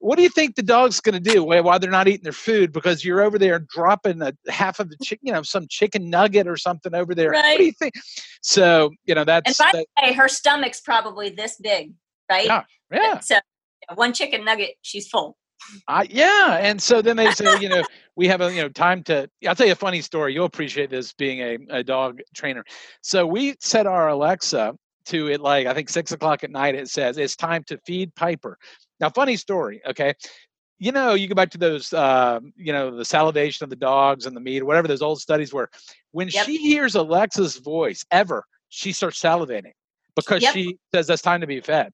what 0.00 0.16
do 0.16 0.22
you 0.22 0.28
think 0.28 0.54
the 0.54 0.62
dog's 0.62 1.00
going 1.00 1.20
to 1.22 1.32
do 1.32 1.42
while 1.42 1.78
they're 1.78 1.90
not 1.90 2.08
eating 2.08 2.22
their 2.22 2.32
food 2.32 2.72
because 2.72 3.04
you're 3.04 3.20
over 3.20 3.38
there 3.38 3.58
dropping 3.58 4.22
a 4.22 4.32
half 4.48 4.80
of 4.80 4.90
the 4.90 4.96
chicken, 5.02 5.26
you 5.26 5.32
know, 5.32 5.42
some 5.42 5.66
chicken 5.68 6.08
nugget 6.08 6.46
or 6.46 6.56
something 6.56 6.94
over 6.94 7.14
there? 7.14 7.30
Right. 7.30 7.52
What 7.52 7.58
do 7.58 7.64
you 7.64 7.72
think? 7.72 7.94
So, 8.42 8.90
you 9.04 9.14
know, 9.14 9.24
that's. 9.24 9.58
And 9.58 9.72
by 9.72 9.78
that, 9.78 9.86
the 9.96 10.10
way, 10.10 10.12
her 10.14 10.28
stomach's 10.28 10.80
probably 10.80 11.30
this 11.30 11.56
big, 11.56 11.92
right? 12.30 12.46
Yeah. 12.46 12.62
Yeah. 12.92 13.18
So 13.20 13.38
one 13.94 14.12
chicken 14.12 14.44
nugget, 14.44 14.74
she's 14.82 15.08
full. 15.08 15.36
Uh, 15.88 16.04
yeah, 16.08 16.58
and 16.60 16.80
so 16.80 17.02
then 17.02 17.16
they 17.16 17.30
say, 17.32 17.58
you 17.60 17.68
know, 17.68 17.82
we 18.16 18.28
have 18.28 18.40
a 18.40 18.52
you 18.54 18.62
know 18.62 18.68
time 18.68 19.02
to. 19.02 19.28
I'll 19.46 19.54
tell 19.54 19.66
you 19.66 19.72
a 19.72 19.76
funny 19.76 20.00
story. 20.00 20.32
You'll 20.32 20.46
appreciate 20.46 20.88
this 20.88 21.12
being 21.12 21.40
a, 21.40 21.78
a 21.78 21.84
dog 21.84 22.20
trainer. 22.34 22.64
So 23.02 23.26
we 23.26 23.56
set 23.60 23.86
our 23.86 24.08
Alexa 24.08 24.74
to 25.08 25.28
it 25.28 25.40
like 25.40 25.66
I 25.66 25.74
think 25.74 25.88
six 25.88 26.12
o'clock 26.12 26.44
at 26.44 26.50
night. 26.50 26.74
It 26.74 26.88
says 26.88 27.18
it's 27.18 27.36
time 27.36 27.64
to 27.64 27.78
feed 27.86 28.14
Piper. 28.14 28.58
Now, 29.00 29.10
funny 29.10 29.36
story, 29.36 29.80
okay? 29.86 30.14
You 30.78 30.92
know, 30.92 31.14
you 31.14 31.26
go 31.26 31.34
back 31.34 31.50
to 31.50 31.58
those, 31.58 31.92
uh, 31.92 32.40
you 32.56 32.72
know, 32.72 32.96
the 32.96 33.04
salivation 33.04 33.64
of 33.64 33.70
the 33.70 33.76
dogs 33.76 34.26
and 34.26 34.36
the 34.36 34.40
meat, 34.40 34.62
or 34.62 34.64
whatever 34.64 34.86
those 34.86 35.02
old 35.02 35.20
studies 35.20 35.52
were. 35.52 35.68
When 36.12 36.28
yep. 36.28 36.46
she 36.46 36.56
hears 36.56 36.94
Alexa's 36.94 37.56
voice, 37.56 38.04
ever, 38.10 38.44
she 38.68 38.92
starts 38.92 39.20
salivating 39.20 39.72
because 40.14 40.42
yep. 40.42 40.54
she 40.54 40.78
says 40.94 41.06
that's 41.06 41.22
time 41.22 41.40
to 41.40 41.46
be 41.46 41.60
fed. 41.60 41.92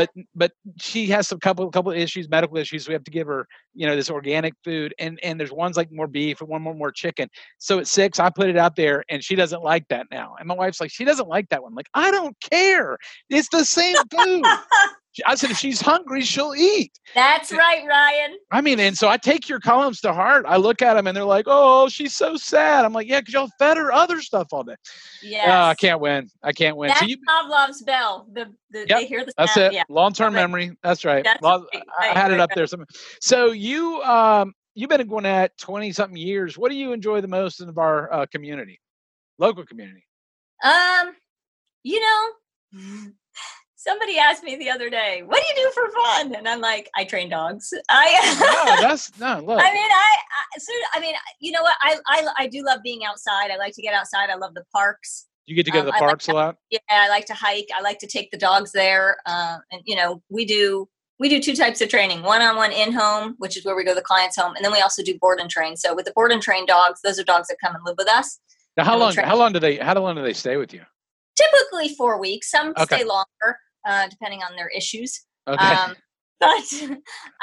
But 0.00 0.24
but 0.34 0.52
she 0.78 1.06
has 1.08 1.28
some 1.28 1.38
couple 1.40 1.70
couple 1.70 1.92
issues, 1.92 2.28
medical 2.28 2.56
issues. 2.56 2.88
We 2.88 2.94
have 2.94 3.04
to 3.04 3.10
give 3.10 3.26
her, 3.26 3.46
you 3.74 3.86
know, 3.86 3.96
this 3.96 4.10
organic 4.10 4.54
food, 4.64 4.94
and 4.98 5.18
and 5.22 5.38
there's 5.38 5.52
one's 5.52 5.76
like 5.76 5.90
more 5.92 6.06
beef 6.06 6.40
and 6.40 6.48
one 6.48 6.62
more 6.62 6.74
more 6.74 6.92
chicken. 6.92 7.28
So 7.58 7.78
at 7.78 7.86
six, 7.86 8.18
I 8.18 8.30
put 8.30 8.48
it 8.48 8.56
out 8.56 8.76
there, 8.76 9.04
and 9.08 9.22
she 9.22 9.34
doesn't 9.34 9.62
like 9.62 9.86
that 9.88 10.06
now. 10.10 10.36
And 10.38 10.48
my 10.48 10.54
wife's 10.54 10.80
like, 10.80 10.90
she 10.90 11.04
doesn't 11.04 11.28
like 11.28 11.48
that 11.50 11.62
one. 11.62 11.72
I'm 11.72 11.76
like 11.76 11.90
I 11.94 12.10
don't 12.10 12.36
care. 12.40 12.98
It's 13.28 13.48
the 13.48 13.64
same 13.64 13.96
food. 14.10 14.44
I 15.26 15.34
said, 15.34 15.50
if 15.50 15.58
she's 15.58 15.80
hungry, 15.80 16.22
she'll 16.22 16.54
eat. 16.56 16.92
That's 17.14 17.52
right, 17.52 17.84
Ryan. 17.88 18.36
I 18.50 18.60
mean, 18.60 18.80
and 18.80 18.96
so 18.96 19.08
I 19.08 19.16
take 19.16 19.48
your 19.48 19.60
columns 19.60 20.00
to 20.00 20.12
heart. 20.12 20.44
I 20.48 20.56
look 20.56 20.82
at 20.82 20.94
them 20.94 21.06
and 21.06 21.16
they're 21.16 21.24
like, 21.24 21.44
oh, 21.46 21.88
she's 21.88 22.16
so 22.16 22.36
sad. 22.36 22.84
I'm 22.84 22.92
like, 22.92 23.08
yeah, 23.08 23.20
because 23.20 23.34
y'all 23.34 23.50
fed 23.58 23.76
her 23.76 23.92
other 23.92 24.20
stuff 24.20 24.48
all 24.52 24.64
day. 24.64 24.76
Yeah. 25.22 25.64
Uh, 25.64 25.66
I 25.68 25.74
can't 25.74 26.00
win. 26.00 26.30
I 26.42 26.52
can't 26.52 26.76
win. 26.76 26.88
That's 26.88 27.00
so 27.00 27.06
you, 27.06 27.16
Pavlov's 27.28 27.82
bell. 27.82 28.26
The, 28.32 28.46
the, 28.70 28.80
yep, 28.80 28.88
they 28.88 29.06
hear 29.06 29.24
the 29.24 29.32
sound. 29.36 29.48
That's 29.48 29.56
it. 29.56 29.72
Yeah. 29.72 29.84
Long 29.88 30.12
term 30.12 30.34
memory. 30.34 30.76
That's 30.82 31.04
right. 31.04 31.22
That's 31.22 31.42
Long, 31.42 31.66
right. 31.72 31.84
I 32.00 32.06
had 32.18 32.32
it 32.32 32.40
up 32.40 32.50
there. 32.54 32.66
Somewhere. 32.66 32.88
So 33.20 33.52
you, 33.52 34.02
um, 34.02 34.52
you've 34.74 34.90
been 34.90 35.00
in 35.00 35.06
Gwinnett 35.06 35.56
20 35.58 35.92
something 35.92 36.16
years. 36.16 36.58
What 36.58 36.70
do 36.70 36.76
you 36.76 36.92
enjoy 36.92 37.20
the 37.20 37.28
most 37.28 37.60
in 37.60 37.72
our 37.76 38.12
uh, 38.12 38.26
community, 38.26 38.80
local 39.38 39.64
community? 39.64 40.04
Um, 40.64 41.14
you 41.82 42.00
know, 42.00 43.12
somebody 43.86 44.18
asked 44.18 44.42
me 44.42 44.56
the 44.56 44.70
other 44.70 44.90
day, 44.90 45.22
"What 45.24 45.42
do 45.42 45.46
you 45.48 45.66
do 45.66 45.72
for 45.72 45.90
fun?" 45.90 46.34
And 46.34 46.48
I'm 46.48 46.60
like, 46.60 46.90
"I 46.96 47.04
train 47.04 47.28
dogs." 47.28 47.72
I 47.88 48.76
no, 48.80 48.82
that's 48.88 49.18
no. 49.18 49.40
Look. 49.40 49.60
I 49.60 49.72
mean, 49.72 49.90
I, 49.90 50.16
I 50.16 50.58
so 50.58 50.72
I 50.94 51.00
mean, 51.00 51.14
you 51.40 51.52
know 51.52 51.62
what? 51.62 51.76
I, 51.82 51.98
I 52.08 52.26
I 52.38 52.46
do 52.46 52.64
love 52.64 52.80
being 52.82 53.04
outside. 53.04 53.50
I 53.50 53.56
like 53.56 53.74
to 53.74 53.82
get 53.82 53.94
outside. 53.94 54.30
I 54.30 54.36
love 54.36 54.54
the 54.54 54.64
parks. 54.72 55.26
You 55.46 55.54
get 55.54 55.66
to 55.66 55.70
go 55.70 55.80
um, 55.80 55.86
to 55.86 55.92
the 55.92 55.98
parks 55.98 56.26
like 56.26 56.34
a 56.34 56.36
lot. 56.36 56.56
Yeah, 56.70 56.78
I 56.88 57.08
like 57.08 57.26
to 57.26 57.34
hike. 57.34 57.68
I 57.76 57.82
like 57.82 57.98
to 57.98 58.06
take 58.06 58.30
the 58.30 58.38
dogs 58.38 58.72
there. 58.72 59.18
Uh, 59.26 59.58
and 59.70 59.82
you 59.84 59.94
know, 59.94 60.22
we 60.30 60.44
do 60.44 60.88
we 61.18 61.28
do 61.28 61.40
two 61.40 61.54
types 61.54 61.80
of 61.80 61.88
training: 61.88 62.22
one-on-one 62.22 62.72
in-home, 62.72 63.34
which 63.38 63.56
is 63.56 63.64
where 63.64 63.76
we 63.76 63.84
go 63.84 63.92
to 63.92 63.96
the 63.96 64.02
client's 64.02 64.36
home, 64.36 64.54
and 64.56 64.64
then 64.64 64.72
we 64.72 64.80
also 64.80 65.02
do 65.02 65.18
board 65.18 65.40
and 65.40 65.50
train. 65.50 65.76
So 65.76 65.94
with 65.94 66.06
the 66.06 66.12
board 66.12 66.32
and 66.32 66.42
train 66.42 66.66
dogs, 66.66 67.00
those 67.02 67.18
are 67.18 67.24
dogs 67.24 67.48
that 67.48 67.56
come 67.62 67.74
and 67.74 67.84
live 67.84 67.96
with 67.98 68.08
us. 68.08 68.40
Now, 68.76 68.84
how 68.84 68.96
long? 68.96 69.14
How 69.14 69.36
long 69.36 69.52
do 69.52 69.60
they? 69.60 69.76
How 69.76 69.94
long 70.00 70.16
do 70.16 70.22
they 70.22 70.32
stay 70.32 70.56
with 70.56 70.72
you? 70.72 70.82
Typically 71.36 71.94
four 71.94 72.18
weeks. 72.18 72.50
Some 72.50 72.70
okay. 72.70 72.84
stay 72.96 73.04
longer, 73.04 73.58
uh, 73.84 74.08
depending 74.08 74.42
on 74.42 74.56
their 74.56 74.68
issues. 74.68 75.24
Okay. 75.46 75.64
Um, 75.64 75.94
but 76.40 76.64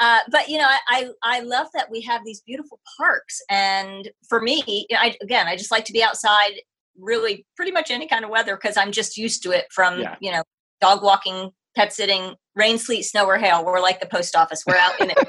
uh, 0.00 0.18
but 0.30 0.48
you 0.48 0.58
know 0.58 0.68
I, 0.88 1.08
I 1.22 1.40
love 1.40 1.66
that 1.74 1.90
we 1.90 2.02
have 2.02 2.24
these 2.24 2.42
beautiful 2.42 2.78
parks. 2.98 3.40
And 3.48 4.10
for 4.28 4.40
me 4.40 4.86
I, 4.92 5.16
again 5.22 5.46
i 5.46 5.56
just 5.56 5.70
like 5.70 5.86
to 5.86 5.92
be 5.92 6.02
outside 6.02 6.52
really 6.98 7.46
pretty 7.56 7.72
much 7.72 7.90
any 7.90 8.06
kind 8.06 8.22
of 8.22 8.30
weather 8.30 8.54
because 8.54 8.76
i'm 8.76 8.92
just 8.92 9.16
used 9.16 9.42
to 9.42 9.50
it 9.50 9.64
from 9.72 9.98
yeah. 9.98 10.14
you 10.20 10.30
know 10.30 10.42
dog 10.80 11.02
walking 11.02 11.50
pet 11.74 11.92
sitting 11.92 12.34
rain 12.54 12.78
sleet 12.78 13.02
snow 13.02 13.24
or 13.24 13.38
hail. 13.38 13.64
We're 13.64 13.80
like 13.80 14.00
the 14.00 14.06
post 14.06 14.36
office. 14.36 14.64
We're 14.66 14.76
out 14.76 15.00
in 15.00 15.10
it. 15.10 15.18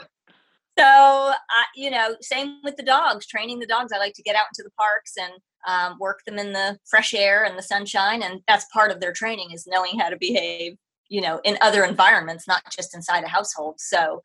So 0.75 0.83
uh, 0.83 1.33
you 1.75 1.91
know 1.91 2.15
same 2.21 2.57
with 2.63 2.77
the 2.77 2.83
dogs 2.83 3.27
training 3.27 3.59
the 3.59 3.67
dogs. 3.67 3.91
I 3.93 3.99
like 3.99 4.15
to 4.15 4.23
get 4.23 4.35
out 4.35 4.47
into 4.51 4.63
the 4.63 4.71
parks 4.71 5.13
and 5.21 5.33
um, 5.67 5.99
work 5.99 6.21
them 6.25 6.39
in 6.39 6.51
the 6.51 6.79
fresh 6.89 7.13
air 7.13 7.43
and 7.43 7.55
the 7.55 7.61
sunshine. 7.61 8.23
And 8.23 8.41
that's 8.47 8.65
part 8.73 8.89
of 8.89 8.99
their 8.99 9.13
training 9.13 9.51
is 9.51 9.67
knowing 9.67 9.99
how 9.99 10.09
to 10.09 10.17
behave 10.17 10.73
you 11.13 11.21
know 11.21 11.39
in 11.43 11.57
other 11.61 11.83
environments 11.83 12.47
not 12.47 12.63
just 12.75 12.95
inside 12.95 13.23
a 13.23 13.27
household. 13.27 13.75
So 13.77 14.21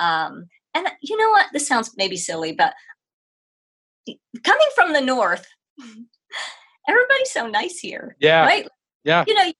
um 0.00 0.46
and 0.74 0.88
you 1.00 1.16
know 1.16 1.30
what? 1.30 1.46
This 1.52 1.68
sounds 1.68 1.94
maybe 1.96 2.16
silly 2.16 2.52
but 2.52 2.74
coming 4.42 4.68
from 4.74 4.92
the 4.92 5.00
north 5.00 5.46
everybody's 6.88 7.30
so 7.30 7.46
nice 7.46 7.78
here 7.78 8.16
yeah. 8.18 8.44
right? 8.44 8.66
Yeah. 9.04 9.24
You 9.28 9.34
know 9.34 9.52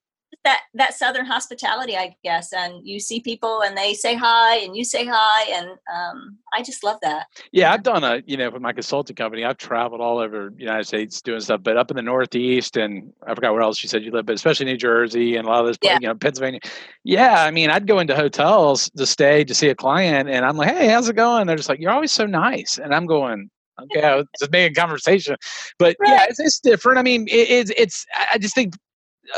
that 0.44 0.62
that 0.74 0.94
southern 0.94 1.24
hospitality 1.24 1.96
i 1.96 2.14
guess 2.24 2.52
and 2.52 2.86
you 2.86 2.98
see 2.98 3.20
people 3.20 3.62
and 3.62 3.76
they 3.76 3.94
say 3.94 4.14
hi 4.14 4.56
and 4.58 4.76
you 4.76 4.84
say 4.84 5.06
hi 5.06 5.44
and 5.50 5.70
um, 5.94 6.36
i 6.52 6.62
just 6.62 6.82
love 6.82 6.98
that 7.02 7.26
yeah 7.52 7.72
i've 7.72 7.82
done 7.82 8.02
a 8.04 8.22
you 8.26 8.36
know 8.36 8.50
with 8.50 8.62
my 8.62 8.72
consulting 8.72 9.16
company 9.16 9.44
i've 9.44 9.56
traveled 9.56 10.00
all 10.00 10.18
over 10.18 10.50
the 10.50 10.60
united 10.60 10.84
states 10.84 11.20
doing 11.22 11.40
stuff 11.40 11.62
but 11.62 11.76
up 11.76 11.90
in 11.90 11.96
the 11.96 12.02
northeast 12.02 12.76
and 12.76 13.12
i 13.26 13.34
forgot 13.34 13.52
where 13.52 13.62
else 13.62 13.82
you 13.82 13.88
said 13.88 14.02
you 14.02 14.10
live 14.10 14.26
but 14.26 14.34
especially 14.34 14.66
new 14.66 14.76
jersey 14.76 15.36
and 15.36 15.46
a 15.46 15.50
lot 15.50 15.60
of 15.60 15.66
this 15.66 15.78
yeah. 15.82 15.98
you 16.00 16.06
know 16.06 16.14
pennsylvania 16.14 16.60
yeah 17.04 17.44
i 17.44 17.50
mean 17.50 17.70
i'd 17.70 17.86
go 17.86 17.98
into 17.98 18.14
hotels 18.14 18.90
to 18.96 19.06
stay 19.06 19.44
to 19.44 19.54
see 19.54 19.68
a 19.68 19.74
client 19.74 20.28
and 20.28 20.44
i'm 20.44 20.56
like 20.56 20.74
hey 20.74 20.88
how's 20.88 21.08
it 21.08 21.16
going 21.16 21.46
they're 21.46 21.56
just 21.56 21.68
like 21.68 21.80
you're 21.80 21.92
always 21.92 22.12
so 22.12 22.26
nice 22.26 22.78
and 22.82 22.94
i'm 22.94 23.06
going 23.06 23.48
okay, 23.80 24.22
just 24.38 24.52
making 24.52 24.74
conversation. 24.74 25.36
But 25.78 25.96
right. 26.00 26.10
yeah, 26.10 26.26
it's, 26.28 26.40
it's, 26.40 26.60
different. 26.60 26.98
I 26.98 27.02
mean, 27.02 27.26
it, 27.28 27.50
it's 27.50 27.72
it's. 27.76 28.06
I 28.30 28.38
just 28.38 28.54
think 28.54 28.74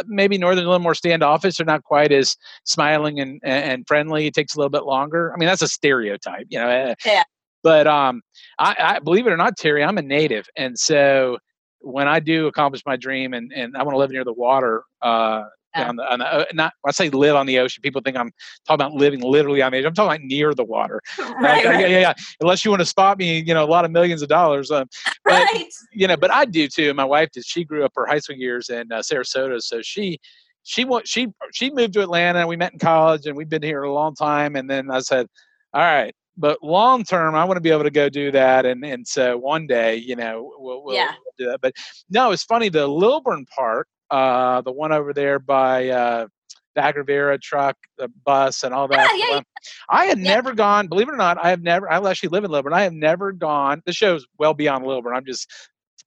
maybe 0.07 0.39
northern 0.39 0.65
a 0.65 0.69
little 0.69 0.83
more 0.83 0.95
standoffish. 0.95 1.57
They're 1.57 1.67
not 1.67 1.85
quite 1.85 2.13
as 2.13 2.37
smiling 2.65 3.21
and 3.21 3.41
and 3.43 3.87
friendly. 3.87 4.27
It 4.27 4.35
takes 4.35 4.55
a 4.55 4.59
little 4.59 4.71
bit 4.71 4.85
longer. 4.85 5.33
I 5.33 5.39
mean 5.39 5.47
that's 5.47 5.63
a 5.63 5.69
stereotype 5.69 6.47
you 6.51 6.59
know 6.59 6.69
eh. 6.69 6.95
yeah. 7.05 7.23
But 7.63 7.87
um 7.87 8.23
I, 8.59 8.77
I 8.79 8.99
believe 8.99 9.27
it 9.27 9.33
or 9.33 9.37
not 9.37 9.57
terry 9.57 9.85
i'm 9.85 9.99
a 9.99 10.03
native. 10.03 10.47
And 10.57 10.79
so 10.79 11.39
when 11.81 12.09
i 12.09 12.19
do 12.19 12.47
accomplish 12.47 12.83
my 12.87 12.97
dream 12.97 13.35
and 13.35 13.53
and 13.55 13.77
i 13.77 13.83
want 13.83 13.95
to 13.95 13.99
live 13.99 14.11
near 14.11 14.25
the 14.25 14.33
water 14.33 14.85
uh 15.03 15.43
on 15.75 15.97
the, 15.97 16.13
on 16.13 16.19
the 16.21 16.27
uh, 16.27 16.45
not 16.53 16.73
I 16.87 16.93
say 16.93 17.11
live 17.11 17.37
on 17.37 17.47
the 17.47 17.59
ocean. 17.59 17.83
People 17.83 18.01
think 18.03 18.17
I'm 18.17 18.31
talking 18.67 18.85
about 18.85 18.93
living 18.93 19.21
literally 19.21 19.63
on 19.63 19.73
the 19.73 19.79
ocean. 19.79 19.89
I'm 19.89 19.95
talking 19.95 20.17
about 20.17 20.27
near 20.27 20.55
the 20.55 20.65
water. 20.65 21.01
Right, 21.35 21.65
right. 21.65 21.81
Yeah, 21.81 21.87
yeah, 21.87 22.01
yeah. 22.01 22.13
Unless 22.41 22.65
you 22.65 22.71
want 22.71 22.81
to 22.81 22.87
spot 22.87 23.19
me, 23.19 23.41
you 23.41 23.55
know, 23.55 23.65
a 23.65 23.67
lot 23.67 23.85
of 23.85 23.91
millions 23.91 24.23
of 24.23 24.29
dollars. 24.29 24.71
Uh, 24.71 24.85
but, 25.25 25.33
right. 25.33 25.67
You 25.93 26.07
know, 26.07 26.17
but 26.17 26.33
I 26.33 26.45
do 26.45 26.69
too. 26.69 26.95
My 26.95 27.05
wife 27.05 27.31
did. 27.33 27.45
She 27.45 27.65
grew 27.65 27.85
up 27.85 27.93
her 27.97 28.07
high 28.07 28.19
school 28.19 28.37
years 28.37 28.69
in 28.69 28.91
uh, 28.93 28.99
Sarasota, 28.99 29.61
so 29.61 29.83
she 29.83 30.19
she 30.63 30.87
she 31.05 31.29
she 31.53 31.71
moved 31.71 31.95
to 31.95 32.03
Atlanta. 32.03 32.41
and 32.41 32.49
We 32.49 32.57
met 32.57 32.73
in 32.73 32.79
college, 32.79 33.27
and 33.27 33.37
we've 33.37 33.49
been 33.49 33.63
here 33.63 33.83
a 33.83 33.93
long 33.93 34.15
time. 34.15 34.57
And 34.57 34.69
then 34.69 34.91
I 34.91 35.01
said, 35.01 35.27
all 35.73 35.83
right. 35.83 36.15
But 36.37 36.63
long 36.63 37.05
term, 37.05 37.35
I 37.35 37.45
want 37.45 37.57
to 37.57 37.61
be 37.61 37.71
able 37.71 37.85
to 37.85 37.91
go 37.91 38.09
do 38.09 38.33
that, 38.33 38.67
and 38.67 38.85
and 38.85 39.07
so 39.07 39.39
one 39.39 39.69
day, 39.69 39.97
you 39.97 40.17
know, 40.17 40.53
we'll, 40.59 40.83
we'll 40.83 40.95
yeah. 40.95 41.13
do 41.39 41.47
that. 41.47 41.61
But 41.61 41.75
no, 42.11 42.33
it's 42.33 42.43
funny. 42.43 42.69
The 42.69 42.89
Lilburn 42.89 43.47
Park 43.57 43.87
uh, 44.11 44.61
the 44.61 44.73
one 44.73 44.93
over 44.93 45.13
there 45.13 45.39
by 45.39 45.89
uh, 45.89 46.27
the 46.75 46.81
Agravera 46.81 47.41
truck, 47.41 47.77
the 47.99 48.09
bus, 48.25 48.63
and 48.63 48.75
all 48.75 48.89
that. 48.89 49.11
Yeah, 49.17 49.27
yeah, 49.27 49.35
yeah. 49.37 49.41
I 49.89 50.05
had 50.07 50.19
never 50.19 50.53
gone. 50.55 50.89
Believe 50.89 51.09
it 51.09 51.15
or 51.15 51.17
not, 51.17 51.39
I 51.39 51.51
have 51.51 51.63
never. 51.63 51.91
I 51.91 51.99
actually 52.09 52.29
live 52.31 52.45
in 52.45 52.51
Lilburn. 52.51 52.73
I 52.73 52.83
have 52.83 52.93
never 52.93 53.33
gone. 53.33 53.83
The 53.87 53.93
show's 53.93 54.27
well 54.39 54.55
beyond 54.55 54.87
Lilburn. 54.87 55.15
I'm 55.15 55.25
just 55.25 55.51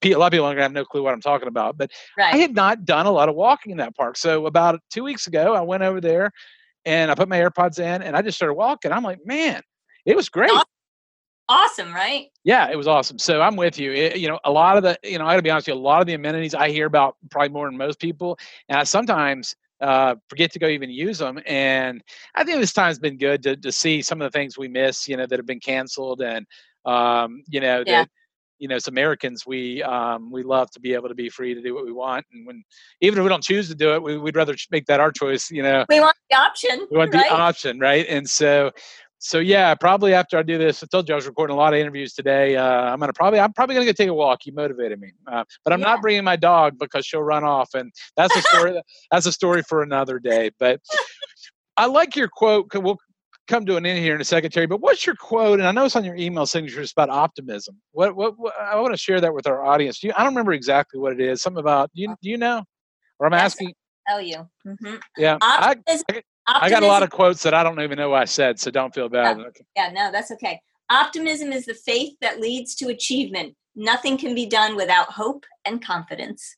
a 0.03 0.15
lot 0.15 0.27
of 0.27 0.31
people 0.31 0.45
are 0.45 0.53
gonna 0.53 0.63
have 0.63 0.71
no 0.71 0.85
clue 0.85 1.03
what 1.03 1.13
I'm 1.13 1.21
talking 1.21 1.47
about. 1.47 1.77
But 1.77 1.91
right. 2.17 2.33
I 2.33 2.37
had 2.37 2.53
not 2.53 2.85
done 2.85 3.05
a 3.05 3.11
lot 3.11 3.29
of 3.29 3.35
walking 3.35 3.71
in 3.71 3.77
that 3.77 3.95
park. 3.95 4.17
So 4.17 4.45
about 4.45 4.79
two 4.91 5.03
weeks 5.03 5.27
ago, 5.27 5.53
I 5.53 5.61
went 5.61 5.83
over 5.83 5.99
there 5.99 6.31
and 6.85 7.09
I 7.09 7.15
put 7.15 7.29
my 7.29 7.39
AirPods 7.39 7.79
in 7.79 8.01
and 8.01 8.15
I 8.15 8.21
just 8.21 8.37
started 8.37 8.53
walking. 8.53 8.91
I'm 8.91 9.03
like, 9.03 9.19
man, 9.25 9.61
it 10.05 10.15
was 10.15 10.29
great 10.29 10.51
awesome, 10.51 10.65
right? 11.93 12.27
Yeah, 12.43 12.69
it 12.69 12.75
was 12.75 12.87
awesome. 12.87 13.17
So 13.19 13.41
I'm 13.41 13.55
with 13.55 13.79
you. 13.79 13.91
It, 13.91 14.17
you 14.17 14.27
know, 14.27 14.39
a 14.43 14.51
lot 14.51 14.77
of 14.77 14.83
the, 14.83 14.97
you 15.03 15.17
know, 15.17 15.25
I 15.25 15.33
got 15.33 15.37
to 15.37 15.41
be 15.41 15.49
honest 15.49 15.67
with 15.67 15.75
you, 15.75 15.81
a 15.81 15.83
lot 15.83 16.01
of 16.01 16.07
the 16.07 16.13
amenities 16.13 16.53
I 16.53 16.69
hear 16.69 16.85
about 16.85 17.15
probably 17.29 17.49
more 17.49 17.67
than 17.67 17.77
most 17.77 17.99
people, 17.99 18.37
and 18.69 18.79
I 18.79 18.83
sometimes 18.83 19.55
uh, 19.81 20.15
forget 20.29 20.51
to 20.51 20.59
go 20.59 20.67
even 20.67 20.89
use 20.89 21.19
them. 21.19 21.39
And 21.45 22.03
I 22.35 22.43
think 22.43 22.59
this 22.59 22.73
time's 22.73 22.99
been 22.99 23.17
good 23.17 23.43
to 23.43 23.55
to 23.57 23.71
see 23.71 24.01
some 24.01 24.21
of 24.21 24.31
the 24.31 24.37
things 24.37 24.57
we 24.57 24.67
miss, 24.67 25.07
you 25.07 25.17
know, 25.17 25.25
that 25.25 25.37
have 25.37 25.45
been 25.45 25.59
canceled, 25.59 26.21
and 26.21 26.45
um, 26.85 27.43
you 27.47 27.59
know, 27.59 27.83
yeah. 27.85 28.01
that 28.01 28.09
you 28.59 28.67
know, 28.67 28.75
as 28.75 28.87
Americans, 28.87 29.45
we 29.45 29.83
um, 29.83 30.31
we 30.31 30.43
love 30.43 30.71
to 30.71 30.79
be 30.79 30.93
able 30.93 31.09
to 31.09 31.15
be 31.15 31.29
free 31.29 31.53
to 31.53 31.61
do 31.61 31.75
what 31.75 31.85
we 31.85 31.91
want, 31.91 32.25
and 32.31 32.45
when 32.45 32.63
even 33.01 33.19
if 33.19 33.23
we 33.23 33.29
don't 33.29 33.43
choose 33.43 33.67
to 33.69 33.75
do 33.75 33.93
it, 33.93 34.01
we, 34.01 34.17
would 34.17 34.35
rather 34.35 34.55
make 34.71 34.85
that 34.87 34.99
our 34.99 35.11
choice. 35.11 35.51
You 35.51 35.63
know, 35.63 35.85
we 35.89 35.99
want 35.99 36.17
the 36.29 36.37
option. 36.37 36.87
We 36.89 36.97
want 36.97 37.13
right? 37.13 37.29
the 37.29 37.35
option, 37.35 37.79
right? 37.79 38.05
And 38.09 38.27
so 38.27 38.71
so 39.19 39.39
yeah, 39.39 39.73
probably 39.75 40.13
after 40.13 40.37
I 40.37 40.43
do 40.43 40.57
this, 40.57 40.83
I 40.83 40.87
told 40.87 41.07
you 41.09 41.13
I 41.13 41.17
was 41.17 41.27
recording 41.27 41.55
a 41.55 41.57
lot 41.57 41.73
of 41.73 41.79
interviews 41.79 42.13
today. 42.13 42.55
Uh, 42.55 42.65
I'm 42.65 42.99
gonna 42.99 43.13
probably 43.13 43.39
I'm 43.39 43.53
probably 43.53 43.75
gonna 43.75 43.87
go 43.87 43.91
take 43.91 44.09
a 44.09 44.13
walk. 44.13 44.45
You 44.45 44.53
motivated 44.53 44.99
me, 44.99 45.11
uh, 45.25 45.43
but 45.63 45.73
I'm 45.73 45.79
yeah. 45.79 45.87
not 45.87 46.01
bringing 46.01 46.23
my 46.23 46.35
dog 46.35 46.77
because 46.79 47.05
she'll 47.05 47.23
run 47.23 47.43
off, 47.43 47.73
and 47.73 47.91
that's 48.15 48.35
a 48.35 48.41
story. 48.41 48.81
that's 49.11 49.25
a 49.25 49.31
story 49.31 49.63
for 49.63 49.81
another 49.81 50.19
day. 50.19 50.51
But 50.59 50.81
I 51.77 51.87
like 51.87 52.15
your 52.15 52.27
quote. 52.27 52.67
We'll 52.73 52.97
come 53.47 53.65
to 53.65 53.77
an 53.77 53.85
end 53.85 53.99
here 53.99 54.13
in 54.13 54.21
a 54.21 54.25
second, 54.25 54.51
Terry. 54.51 54.67
But 54.67 54.81
what's 54.81 55.05
your 55.05 55.15
quote? 55.15 55.59
And 55.59 55.67
I 55.67 55.71
know 55.71 55.85
it's 55.85 55.95
on 55.95 56.05
your 56.05 56.15
email 56.15 56.45
signature. 56.45 56.81
It's 56.81 56.91
about 56.91 57.09
optimism. 57.09 57.79
What, 57.93 58.15
what, 58.15 58.37
what 58.37 58.53
I 58.59 58.79
want 58.79 58.93
to 58.93 58.97
share 58.97 59.21
that 59.21 59.33
with 59.33 59.47
our 59.47 59.65
audience. 59.65 60.03
You, 60.03 60.11
I 60.15 60.23
don't 60.23 60.33
remember 60.33 60.53
exactly 60.53 60.99
what 60.99 61.13
it 61.13 61.21
is. 61.21 61.41
Something 61.41 61.61
about 61.61 61.89
do 61.95 62.01
you 62.01 62.15
do 62.21 62.29
you 62.29 62.37
know? 62.37 62.63
Or 63.19 63.27
I'm 63.27 63.33
asking. 63.33 63.73
Tell 64.07 64.21
you. 64.21 64.47
Mm-hmm. 64.65 64.95
Yeah, 65.17 65.37
optimism, 65.41 66.05
I, 66.09 66.15
I, 66.17 66.21
Optimism, 66.47 66.63
I 66.63 66.69
got 66.69 66.83
a 66.83 66.87
lot 66.87 67.03
of 67.03 67.09
quotes 67.09 67.43
that 67.43 67.53
I 67.53 67.61
don't 67.61 67.79
even 67.81 67.97
know 67.97 68.09
what 68.09 68.21
I 68.21 68.25
said, 68.25 68.59
so 68.59 68.71
don't 68.71 68.93
feel 68.93 69.09
bad. 69.09 69.37
Yeah, 69.37 69.45
yeah, 69.75 69.91
no, 69.91 70.11
that's 70.11 70.31
okay. 70.31 70.59
Optimism 70.89 71.51
is 71.51 71.65
the 71.65 71.73
faith 71.73 72.13
that 72.21 72.39
leads 72.39 72.73
to 72.75 72.87
achievement. 72.87 73.53
Nothing 73.75 74.17
can 74.17 74.33
be 74.33 74.45
done 74.45 74.75
without 74.75 75.11
hope 75.11 75.45
and 75.65 75.83
confidence. 75.83 76.55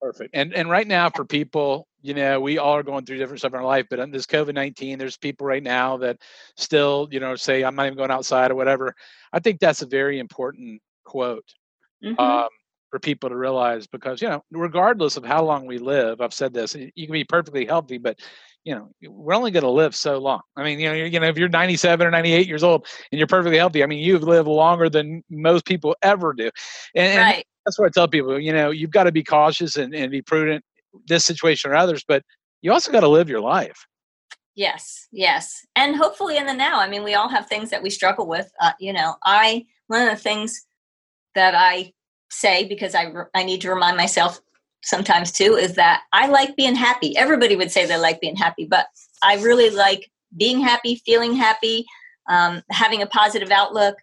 Perfect. 0.00 0.30
And 0.34 0.54
and 0.54 0.70
right 0.70 0.86
now 0.86 1.10
for 1.10 1.24
people, 1.24 1.88
you 2.00 2.14
know, 2.14 2.40
we 2.40 2.58
all 2.58 2.76
are 2.76 2.84
going 2.84 3.04
through 3.04 3.18
different 3.18 3.40
stuff 3.40 3.52
in 3.52 3.58
our 3.58 3.64
life, 3.64 3.86
but 3.90 3.98
on 3.98 4.12
this 4.12 4.26
COVID 4.26 4.54
nineteen, 4.54 4.98
there's 4.98 5.16
people 5.16 5.46
right 5.46 5.62
now 5.62 5.96
that 5.96 6.18
still, 6.56 7.08
you 7.10 7.18
know, 7.18 7.34
say 7.34 7.64
I'm 7.64 7.74
not 7.74 7.86
even 7.86 7.98
going 7.98 8.12
outside 8.12 8.52
or 8.52 8.54
whatever. 8.54 8.94
I 9.32 9.40
think 9.40 9.58
that's 9.58 9.82
a 9.82 9.86
very 9.86 10.20
important 10.20 10.80
quote. 11.04 11.44
Mm-hmm. 12.04 12.20
Um, 12.20 12.48
for 12.90 12.98
people 12.98 13.28
to 13.28 13.36
realize 13.36 13.86
because 13.86 14.22
you 14.22 14.28
know 14.28 14.42
regardless 14.50 15.16
of 15.16 15.24
how 15.24 15.44
long 15.44 15.66
we 15.66 15.78
live 15.78 16.20
i've 16.20 16.32
said 16.32 16.54
this 16.54 16.74
you 16.74 17.06
can 17.06 17.12
be 17.12 17.24
perfectly 17.24 17.66
healthy 17.66 17.98
but 17.98 18.18
you 18.64 18.74
know 18.74 18.90
we're 19.08 19.34
only 19.34 19.50
going 19.50 19.62
to 19.62 19.70
live 19.70 19.94
so 19.94 20.18
long. 20.18 20.40
I 20.54 20.62
mean 20.62 20.78
you 20.78 20.88
know 20.88 20.94
you 20.94 21.18
know 21.18 21.26
if 21.26 21.38
you're 21.38 21.48
97 21.48 22.06
or 22.06 22.10
98 22.10 22.46
years 22.46 22.62
old 22.62 22.86
and 23.10 23.18
you're 23.18 23.26
perfectly 23.26 23.56
healthy 23.56 23.82
i 23.82 23.86
mean 23.86 24.04
you've 24.04 24.22
lived 24.22 24.46
longer 24.46 24.90
than 24.90 25.22
most 25.30 25.64
people 25.64 25.96
ever 26.02 26.34
do. 26.34 26.50
And, 26.94 27.18
right. 27.18 27.34
and 27.36 27.44
that's 27.64 27.78
what 27.78 27.86
i 27.86 27.90
tell 27.90 28.08
people 28.08 28.38
you 28.38 28.52
know 28.52 28.70
you've 28.70 28.90
got 28.90 29.04
to 29.04 29.12
be 29.12 29.24
cautious 29.24 29.76
and, 29.76 29.94
and 29.94 30.10
be 30.10 30.20
prudent 30.20 30.62
this 31.06 31.24
situation 31.24 31.70
or 31.70 31.76
others 31.76 32.04
but 32.06 32.22
you 32.60 32.70
also 32.70 32.92
got 32.92 33.00
to 33.00 33.08
live 33.08 33.28
your 33.28 33.40
life. 33.40 33.86
Yes 34.54 35.06
yes. 35.12 35.64
And 35.76 35.96
hopefully 35.96 36.36
in 36.36 36.44
the 36.44 36.52
now 36.52 36.78
i 36.78 36.88
mean 36.88 37.04
we 37.04 37.14
all 37.14 37.28
have 37.30 37.46
things 37.46 37.70
that 37.70 37.82
we 37.82 37.88
struggle 37.88 38.26
with 38.26 38.50
uh, 38.60 38.72
you 38.78 38.92
know 38.92 39.14
i 39.24 39.64
one 39.86 40.02
of 40.02 40.10
the 40.10 40.22
things 40.22 40.66
that 41.34 41.54
i 41.54 41.90
say 42.30 42.66
because 42.66 42.94
i 42.94 43.10
i 43.34 43.42
need 43.42 43.60
to 43.60 43.70
remind 43.70 43.96
myself 43.96 44.40
sometimes 44.82 45.32
too 45.32 45.54
is 45.54 45.74
that 45.74 46.02
I 46.12 46.28
like 46.28 46.56
being 46.56 46.74
happy. 46.74 47.16
Everybody 47.16 47.56
would 47.56 47.70
say 47.70 47.86
they 47.86 47.96
like 47.96 48.20
being 48.20 48.36
happy, 48.36 48.64
but 48.64 48.86
I 49.22 49.36
really 49.36 49.70
like 49.70 50.10
being 50.36 50.60
happy, 50.60 51.00
feeling 51.04 51.34
happy, 51.34 51.84
um, 52.28 52.62
having 52.70 53.02
a 53.02 53.06
positive 53.06 53.50
outlook. 53.50 53.96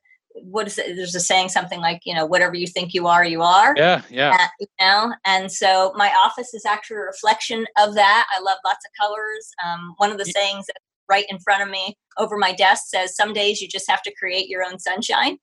What 0.44 0.68
is 0.68 0.78
it? 0.78 0.96
There's 0.98 1.16
a 1.16 1.20
saying 1.22 1.50
something 1.50 1.80
like, 1.80 2.02
you 2.04 2.14
know, 2.14 2.26
whatever 2.26 2.56
you 2.56 2.68
think 2.68 2.94
you 2.94 3.08
are, 3.08 3.24
you 3.24 3.42
are. 3.42 3.74
Yeah, 3.78 4.02
yeah. 4.10 4.38
Uh, 4.38 4.48
you 4.60 4.68
know, 4.82 5.14
and 5.26 5.50
so 5.50 5.94
my 5.96 6.10
office 6.10 6.54
is 6.54 6.66
actually 6.66 6.98
a 6.98 7.02
reflection 7.02 7.66
of 7.78 7.96
that. 7.96 8.28
I 8.36 8.42
love 8.42 8.58
lots 8.66 8.86
of 8.86 8.92
colors. 9.00 9.50
Um, 9.66 9.94
one 9.98 10.12
of 10.12 10.18
the 10.18 10.26
sayings 10.26 10.66
right 11.10 11.26
in 11.30 11.40
front 11.40 11.64
of 11.64 11.70
me 11.70 11.96
over 12.18 12.38
my 12.38 12.52
desk 12.52 12.86
says, 12.88 13.16
"Some 13.16 13.32
days 13.32 13.62
you 13.62 13.70
just 13.70 13.90
have 13.90 14.02
to 14.02 14.14
create 14.14 14.50
your 14.50 14.64
own 14.64 14.78
sunshine." 14.78 15.38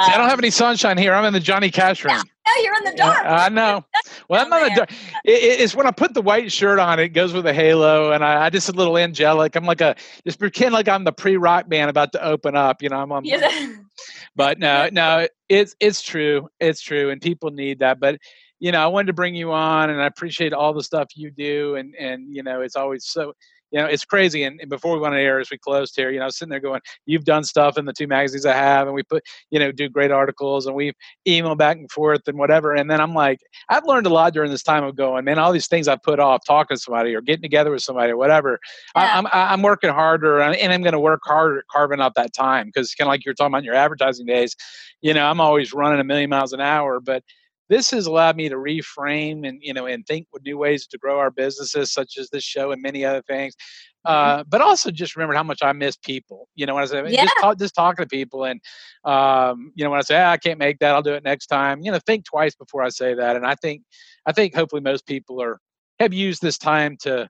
See, 0.00 0.12
I 0.12 0.16
don't 0.16 0.28
have 0.28 0.38
um, 0.38 0.44
any 0.44 0.50
sunshine 0.50 0.96
here. 0.96 1.12
I'm 1.12 1.24
in 1.26 1.34
the 1.34 1.40
Johnny 1.40 1.70
Cash 1.70 2.02
room. 2.02 2.14
Yeah, 2.16 2.62
you're 2.62 2.74
in 2.76 2.84
the 2.84 2.92
dark. 2.96 3.26
I 3.26 3.50
know. 3.50 3.84
Well, 4.28 4.42
I'm 4.42 4.48
not 4.48 4.62
the 4.70 4.74
dark. 4.74 4.90
It, 5.24 5.60
it's 5.60 5.74
when 5.74 5.86
I 5.86 5.90
put 5.90 6.14
the 6.14 6.22
white 6.22 6.50
shirt 6.50 6.78
on, 6.78 6.98
it 6.98 7.10
goes 7.10 7.34
with 7.34 7.46
a 7.46 7.52
halo, 7.52 8.12
and 8.12 8.24
I, 8.24 8.46
I 8.46 8.50
just 8.50 8.70
a 8.70 8.72
little 8.72 8.96
angelic. 8.96 9.54
I'm 9.54 9.66
like 9.66 9.82
a 9.82 9.94
just 10.26 10.38
pretend 10.38 10.72
like 10.72 10.88
I'm 10.88 11.04
the 11.04 11.12
pre-rock 11.12 11.68
band 11.68 11.90
about 11.90 12.12
to 12.12 12.24
open 12.24 12.56
up. 12.56 12.82
You 12.82 12.88
know, 12.88 12.96
I'm 12.96 13.12
on. 13.12 13.26
Yeah. 13.26 13.74
but 14.34 14.58
no, 14.58 14.88
no, 14.90 15.28
it's 15.50 15.76
it's 15.78 16.00
true. 16.00 16.48
It's 16.58 16.80
true, 16.80 17.10
and 17.10 17.20
people 17.20 17.50
need 17.50 17.80
that. 17.80 18.00
But 18.00 18.18
you 18.60 18.72
know, 18.72 18.82
I 18.82 18.86
wanted 18.86 19.08
to 19.08 19.12
bring 19.12 19.34
you 19.34 19.52
on, 19.52 19.90
and 19.90 20.00
I 20.00 20.06
appreciate 20.06 20.54
all 20.54 20.72
the 20.72 20.82
stuff 20.82 21.08
you 21.14 21.30
do, 21.30 21.76
and 21.76 21.94
and 21.96 22.34
you 22.34 22.42
know, 22.42 22.62
it's 22.62 22.76
always 22.76 23.04
so 23.04 23.34
you 23.72 23.80
know, 23.80 23.86
it's 23.86 24.04
crazy. 24.04 24.44
And, 24.44 24.60
and, 24.60 24.68
before 24.68 24.94
we 24.94 25.00
went 25.00 25.14
on 25.14 25.20
air, 25.20 25.40
as 25.40 25.50
we 25.50 25.56
closed 25.56 25.96
here, 25.96 26.10
you 26.10 26.20
know, 26.20 26.28
sitting 26.28 26.50
there 26.50 26.60
going, 26.60 26.80
you've 27.06 27.24
done 27.24 27.42
stuff 27.42 27.78
in 27.78 27.86
the 27.86 27.92
two 27.92 28.06
magazines 28.06 28.44
I 28.44 28.54
have, 28.54 28.86
and 28.86 28.94
we 28.94 29.02
put, 29.02 29.24
you 29.50 29.58
know, 29.58 29.72
do 29.72 29.88
great 29.88 30.10
articles, 30.10 30.66
and 30.66 30.76
we 30.76 30.92
email 31.26 31.54
back 31.54 31.78
and 31.78 31.90
forth 31.90 32.20
and 32.28 32.38
whatever. 32.38 32.74
And 32.74 32.90
then 32.90 33.00
I'm 33.00 33.14
like, 33.14 33.40
I've 33.70 33.86
learned 33.86 34.06
a 34.06 34.10
lot 34.10 34.34
during 34.34 34.50
this 34.50 34.62
time 34.62 34.84
of 34.84 34.94
going, 34.94 35.24
man, 35.24 35.38
all 35.38 35.52
these 35.52 35.68
things 35.68 35.88
I 35.88 35.96
put 35.96 36.20
off, 36.20 36.42
talking 36.46 36.76
to 36.76 36.80
somebody 36.80 37.14
or 37.14 37.22
getting 37.22 37.42
together 37.42 37.70
with 37.70 37.82
somebody 37.82 38.12
or 38.12 38.18
whatever. 38.18 38.60
Yeah. 38.94 39.02
I, 39.02 39.18
am 39.18 39.26
I'm, 39.26 39.32
I'm 39.32 39.62
working 39.62 39.90
harder, 39.90 40.40
and 40.40 40.72
I'm 40.72 40.82
going 40.82 40.92
to 40.92 41.00
work 41.00 41.22
harder 41.24 41.64
carving 41.70 42.00
out 42.00 42.14
that 42.16 42.34
time 42.34 42.66
because 42.66 42.94
kind 42.94 43.08
of 43.08 43.12
like 43.12 43.24
you're 43.24 43.34
talking 43.34 43.54
about 43.54 43.64
your 43.64 43.74
advertising 43.74 44.26
days, 44.26 44.54
you 45.00 45.14
know, 45.14 45.24
I'm 45.24 45.40
always 45.40 45.72
running 45.72 45.98
a 45.98 46.04
million 46.04 46.30
miles 46.30 46.52
an 46.52 46.60
hour, 46.60 47.00
but 47.00 47.24
this 47.68 47.90
has 47.90 48.06
allowed 48.06 48.36
me 48.36 48.48
to 48.48 48.56
reframe 48.56 49.46
and 49.46 49.58
you 49.62 49.72
know 49.72 49.86
and 49.86 50.06
think 50.06 50.26
with 50.32 50.42
new 50.44 50.58
ways 50.58 50.86
to 50.86 50.98
grow 50.98 51.18
our 51.18 51.30
businesses 51.30 51.92
such 51.92 52.18
as 52.18 52.28
this 52.30 52.44
show 52.44 52.72
and 52.72 52.82
many 52.82 53.04
other 53.04 53.22
things 53.22 53.54
mm-hmm. 54.06 54.40
uh, 54.40 54.44
but 54.44 54.60
also 54.60 54.90
just 54.90 55.16
remember 55.16 55.34
how 55.34 55.42
much 55.42 55.62
i 55.62 55.72
miss 55.72 55.96
people 55.96 56.48
you 56.54 56.66
know 56.66 56.74
when 56.74 56.82
i 56.82 56.86
say 56.86 57.02
yeah. 57.08 57.24
just, 57.24 57.36
talk, 57.40 57.58
just 57.58 57.74
talking 57.74 58.04
to 58.04 58.08
people 58.08 58.44
and 58.44 58.60
um, 59.04 59.72
you 59.74 59.84
know 59.84 59.90
when 59.90 59.98
i 59.98 60.02
say 60.02 60.20
ah, 60.20 60.30
i 60.30 60.36
can't 60.36 60.58
make 60.58 60.78
that 60.78 60.94
i'll 60.94 61.02
do 61.02 61.14
it 61.14 61.24
next 61.24 61.46
time 61.46 61.80
you 61.82 61.90
know 61.90 61.98
think 62.06 62.24
twice 62.24 62.54
before 62.54 62.82
i 62.82 62.88
say 62.88 63.14
that 63.14 63.36
and 63.36 63.46
i 63.46 63.54
think 63.54 63.82
i 64.26 64.32
think 64.32 64.54
hopefully 64.54 64.82
most 64.82 65.06
people 65.06 65.40
are 65.40 65.58
have 65.98 66.12
used 66.12 66.42
this 66.42 66.58
time 66.58 66.96
to 67.00 67.28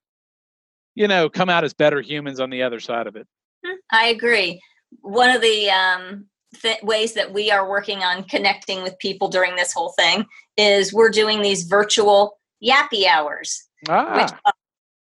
you 0.94 1.08
know 1.08 1.28
come 1.28 1.48
out 1.48 1.64
as 1.64 1.74
better 1.74 2.00
humans 2.00 2.40
on 2.40 2.50
the 2.50 2.62
other 2.62 2.80
side 2.80 3.06
of 3.06 3.16
it 3.16 3.26
hmm, 3.64 3.76
i 3.90 4.06
agree 4.06 4.60
one 5.00 5.30
of 5.30 5.40
the 5.40 5.70
um, 5.70 6.26
th- 6.60 6.82
ways 6.82 7.14
that 7.14 7.32
we 7.32 7.50
are 7.50 7.68
working 7.68 8.02
on 8.02 8.24
connecting 8.24 8.82
with 8.82 8.98
people 8.98 9.28
during 9.28 9.56
this 9.56 9.72
whole 9.72 9.92
thing 9.98 10.24
is 10.56 10.92
we're 10.92 11.10
doing 11.10 11.40
these 11.42 11.64
virtual 11.64 12.38
yappy 12.62 13.06
hours 13.06 13.68
ah. 13.88 14.22
which, 14.22 14.32
uh, 14.44 14.52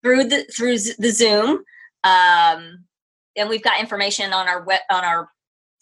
through 0.04 0.24
the 0.26 0.44
through 0.56 0.78
the 0.98 1.12
Zoom, 1.12 1.64
um, 2.04 2.86
and 3.36 3.50
we've 3.50 3.64
got 3.64 3.80
information 3.80 4.34
on 4.34 4.48
our 4.48 4.64
web, 4.64 4.82
on 4.90 5.04
our 5.04 5.30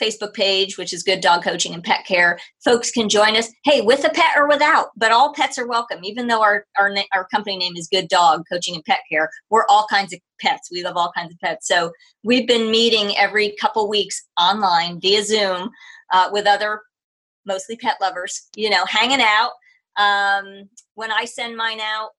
Facebook 0.02 0.34
page, 0.34 0.78
which 0.78 0.94
is 0.94 1.04
Good 1.04 1.22
Dog 1.22 1.44
Coaching 1.44 1.74
and 1.74 1.84
Pet 1.84 2.06
Care. 2.06 2.40
Folks 2.64 2.92
can 2.92 3.10
join 3.10 3.36
us. 3.36 3.50
Hey, 3.64 3.82
with 3.82 4.04
a 4.06 4.10
pet 4.10 4.36
or 4.36 4.48
without, 4.48 4.90
but 4.96 5.12
all 5.12 5.34
pets 5.34 5.58
are 5.58 5.68
welcome. 5.68 6.00
Even 6.04 6.28
though 6.28 6.42
our 6.42 6.66
our, 6.78 6.94
our 7.14 7.28
company 7.28 7.58
name 7.58 7.76
is 7.76 7.88
Good 7.88 8.08
Dog 8.08 8.44
Coaching 8.52 8.76
and 8.76 8.86
Pet 8.86 9.00
Care, 9.10 9.30
we're 9.50 9.66
all 9.70 9.88
kinds 9.90 10.14
of 10.14 10.20
pets. 10.40 10.70
We 10.72 10.84
love 10.84 10.98
all 10.98 11.12
kinds 11.16 11.34
of 11.34 11.40
pets. 11.40 11.68
So 11.68 11.92
we've 12.24 12.48
been 12.48 12.72
meeting 12.72 13.16
every 13.18 13.56
couple 13.60 13.90
weeks 13.90 14.24
online 14.40 15.00
via 15.00 15.24
Zoom 15.24 15.70
uh, 16.12 16.30
with 16.32 16.48
other 16.48 16.82
mostly 17.46 17.76
pet 17.78 17.96
lovers. 18.02 18.48
You 18.56 18.70
know, 18.70 18.86
hanging 18.86 19.22
out. 19.22 19.52
Um, 19.98 20.70
when 20.94 21.12
I 21.12 21.26
send 21.26 21.58
mine 21.58 21.80
out, 21.80 22.10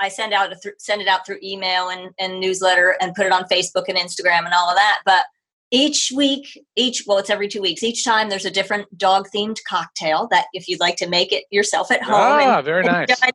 I 0.00 0.08
send 0.08 0.32
out 0.32 0.52
a 0.52 0.56
th- 0.56 0.74
send 0.78 1.00
it 1.00 1.08
out 1.08 1.24
through 1.24 1.38
email 1.42 1.90
and, 1.90 2.10
and 2.18 2.40
newsletter 2.40 2.96
and 3.00 3.14
put 3.14 3.26
it 3.26 3.32
on 3.32 3.44
Facebook 3.44 3.84
and 3.88 3.96
Instagram 3.96 4.44
and 4.44 4.54
all 4.54 4.68
of 4.68 4.76
that. 4.76 5.00
But 5.04 5.24
each 5.70 6.12
week 6.14 6.60
each 6.76 7.04
well 7.06 7.18
it's 7.18 7.30
every 7.30 7.48
two 7.48 7.60
weeks. 7.60 7.82
Each 7.82 8.04
time 8.04 8.28
there's 8.28 8.44
a 8.44 8.50
different 8.50 8.86
dog 8.96 9.28
themed 9.34 9.58
cocktail 9.68 10.28
that 10.30 10.46
if 10.52 10.68
you'd 10.68 10.80
like 10.80 10.96
to 10.96 11.08
make 11.08 11.32
it 11.32 11.44
yourself 11.50 11.90
at 11.90 12.02
home 12.02 12.14
ah, 12.14 12.62
very 12.62 12.82
nice. 12.84 13.08
very 13.18 13.32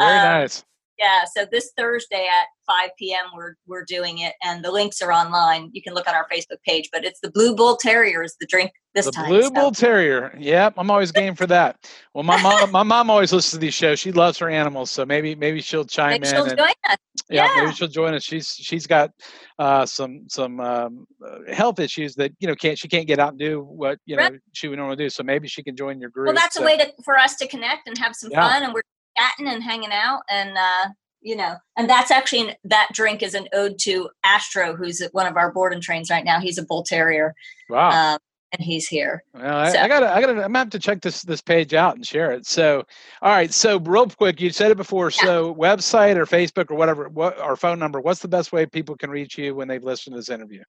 um, 0.00 0.24
nice 0.24 0.64
yeah 1.04 1.24
so 1.36 1.46
this 1.50 1.72
thursday 1.76 2.26
at 2.26 2.46
5 2.66 2.90
p.m 2.98 3.26
we're 3.34 3.54
we're 3.66 3.84
doing 3.84 4.18
it 4.18 4.34
and 4.42 4.64
the 4.64 4.70
links 4.70 5.02
are 5.02 5.12
online 5.12 5.70
you 5.72 5.82
can 5.82 5.94
look 5.94 6.08
on 6.08 6.14
our 6.14 6.26
facebook 6.32 6.62
page 6.66 6.88
but 6.92 7.04
it's 7.04 7.20
the 7.20 7.30
blue 7.30 7.54
bull 7.54 7.76
terrier 7.76 8.22
is 8.22 8.36
the 8.40 8.46
drink 8.46 8.72
this 8.94 9.06
the 9.06 9.12
time 9.12 9.28
blue 9.28 9.42
so. 9.42 9.50
bull 9.50 9.70
terrier 9.70 10.34
yep 10.38 10.72
i'm 10.78 10.90
always 10.90 11.12
game 11.12 11.34
for 11.34 11.46
that 11.46 11.76
well 12.14 12.24
my 12.24 12.40
mom 12.42 12.70
my 12.70 12.82
mom 12.82 13.10
always 13.10 13.32
listens 13.32 13.52
to 13.52 13.58
these 13.58 13.74
shows 13.74 13.98
she 13.98 14.12
loves 14.12 14.38
her 14.38 14.48
animals 14.48 14.90
so 14.90 15.04
maybe 15.04 15.34
maybe 15.34 15.60
she'll 15.60 15.84
chime 15.84 16.12
maybe 16.12 16.28
in 16.28 16.34
she'll 16.34 16.44
and, 16.44 16.58
join 16.58 16.68
us. 16.88 16.96
Yeah, 17.30 17.46
yeah, 17.46 17.62
maybe 17.62 17.74
she'll 17.74 17.88
join 17.88 18.14
us 18.14 18.22
she's 18.22 18.54
she's 18.54 18.86
got 18.86 19.10
uh, 19.58 19.86
some 19.86 20.24
some 20.28 20.58
um, 20.60 21.06
uh, 21.24 21.52
health 21.52 21.78
issues 21.78 22.14
that 22.16 22.32
you 22.40 22.48
know 22.48 22.54
can't 22.54 22.78
she 22.78 22.88
can't 22.88 23.06
get 23.06 23.18
out 23.18 23.30
and 23.30 23.38
do 23.38 23.62
what 23.62 23.98
you 24.04 24.16
know 24.16 24.22
right. 24.22 24.40
she 24.52 24.68
would 24.68 24.78
normally 24.78 24.96
do 24.96 25.08
so 25.08 25.22
maybe 25.22 25.46
she 25.46 25.62
can 25.62 25.76
join 25.76 26.00
your 26.00 26.10
group 26.10 26.26
well 26.26 26.34
that's 26.34 26.56
so. 26.56 26.62
a 26.62 26.66
way 26.66 26.76
to, 26.76 26.92
for 27.04 27.16
us 27.16 27.36
to 27.36 27.46
connect 27.46 27.86
and 27.86 27.96
have 27.96 28.14
some 28.14 28.30
yeah. 28.32 28.48
fun 28.48 28.62
and 28.64 28.74
we're 28.74 28.82
chatting 29.16 29.48
and 29.52 29.62
hanging 29.62 29.92
out 29.92 30.22
and 30.28 30.56
uh, 30.56 30.88
you 31.20 31.36
know 31.36 31.56
and 31.76 31.88
that's 31.88 32.10
actually 32.10 32.54
that 32.64 32.88
drink 32.92 33.22
is 33.22 33.34
an 33.34 33.48
ode 33.52 33.78
to 33.78 34.08
astro 34.24 34.76
who's 34.76 35.02
one 35.12 35.26
of 35.26 35.36
our 35.36 35.52
board 35.52 35.72
and 35.72 35.82
trains 35.82 36.10
right 36.10 36.24
now. 36.24 36.40
He's 36.40 36.58
a 36.58 36.64
bull 36.64 36.82
terrier 36.82 37.34
wow. 37.68 38.14
um, 38.14 38.18
and 38.52 38.62
he's 38.64 38.86
here. 38.86 39.24
Well, 39.32 39.56
I, 39.56 39.72
so. 39.72 39.78
I, 39.78 39.88
gotta 39.88 40.14
i 40.14 40.20
gotta 40.20 40.32
i'm 40.32 40.38
gonna 40.42 40.58
have 40.58 40.70
to 40.70 40.78
check 40.78 41.00
this 41.00 41.22
this 41.22 41.40
page 41.40 41.74
out 41.74 41.96
and 41.96 42.06
share 42.06 42.32
it. 42.32 42.46
So 42.46 42.84
all 43.22 43.30
right 43.30 43.52
so 43.52 43.78
real 43.80 44.06
quick 44.06 44.40
you 44.40 44.50
said 44.50 44.70
it 44.70 44.76
before. 44.76 45.10
Yeah. 45.10 45.24
so 45.24 45.54
website 45.54 46.16
or 46.16 46.26
facebook 46.26 46.70
or 46.70 46.74
whatever 46.76 47.08
what 47.08 47.40
or 47.40 47.56
phone 47.56 47.78
number 47.78 48.00
what's 48.00 48.20
the 48.20 48.28
best 48.28 48.52
way 48.52 48.66
people 48.66 48.96
can 48.96 49.10
reach 49.10 49.38
you 49.38 49.54
when 49.54 49.68
they've 49.68 49.82
listened 49.82 50.14
to 50.14 50.18
this 50.18 50.28
interview? 50.28 50.62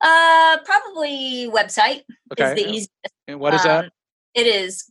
Uh 0.00 0.58
probably 0.64 1.50
website 1.52 2.02
okay. 2.32 2.52
is 2.52 2.54
the 2.54 2.68
easiest. 2.68 2.90
And 3.26 3.40
what 3.40 3.52
is 3.52 3.62
um, 3.62 3.68
that 3.68 3.92
it 4.34 4.46
is 4.46 4.84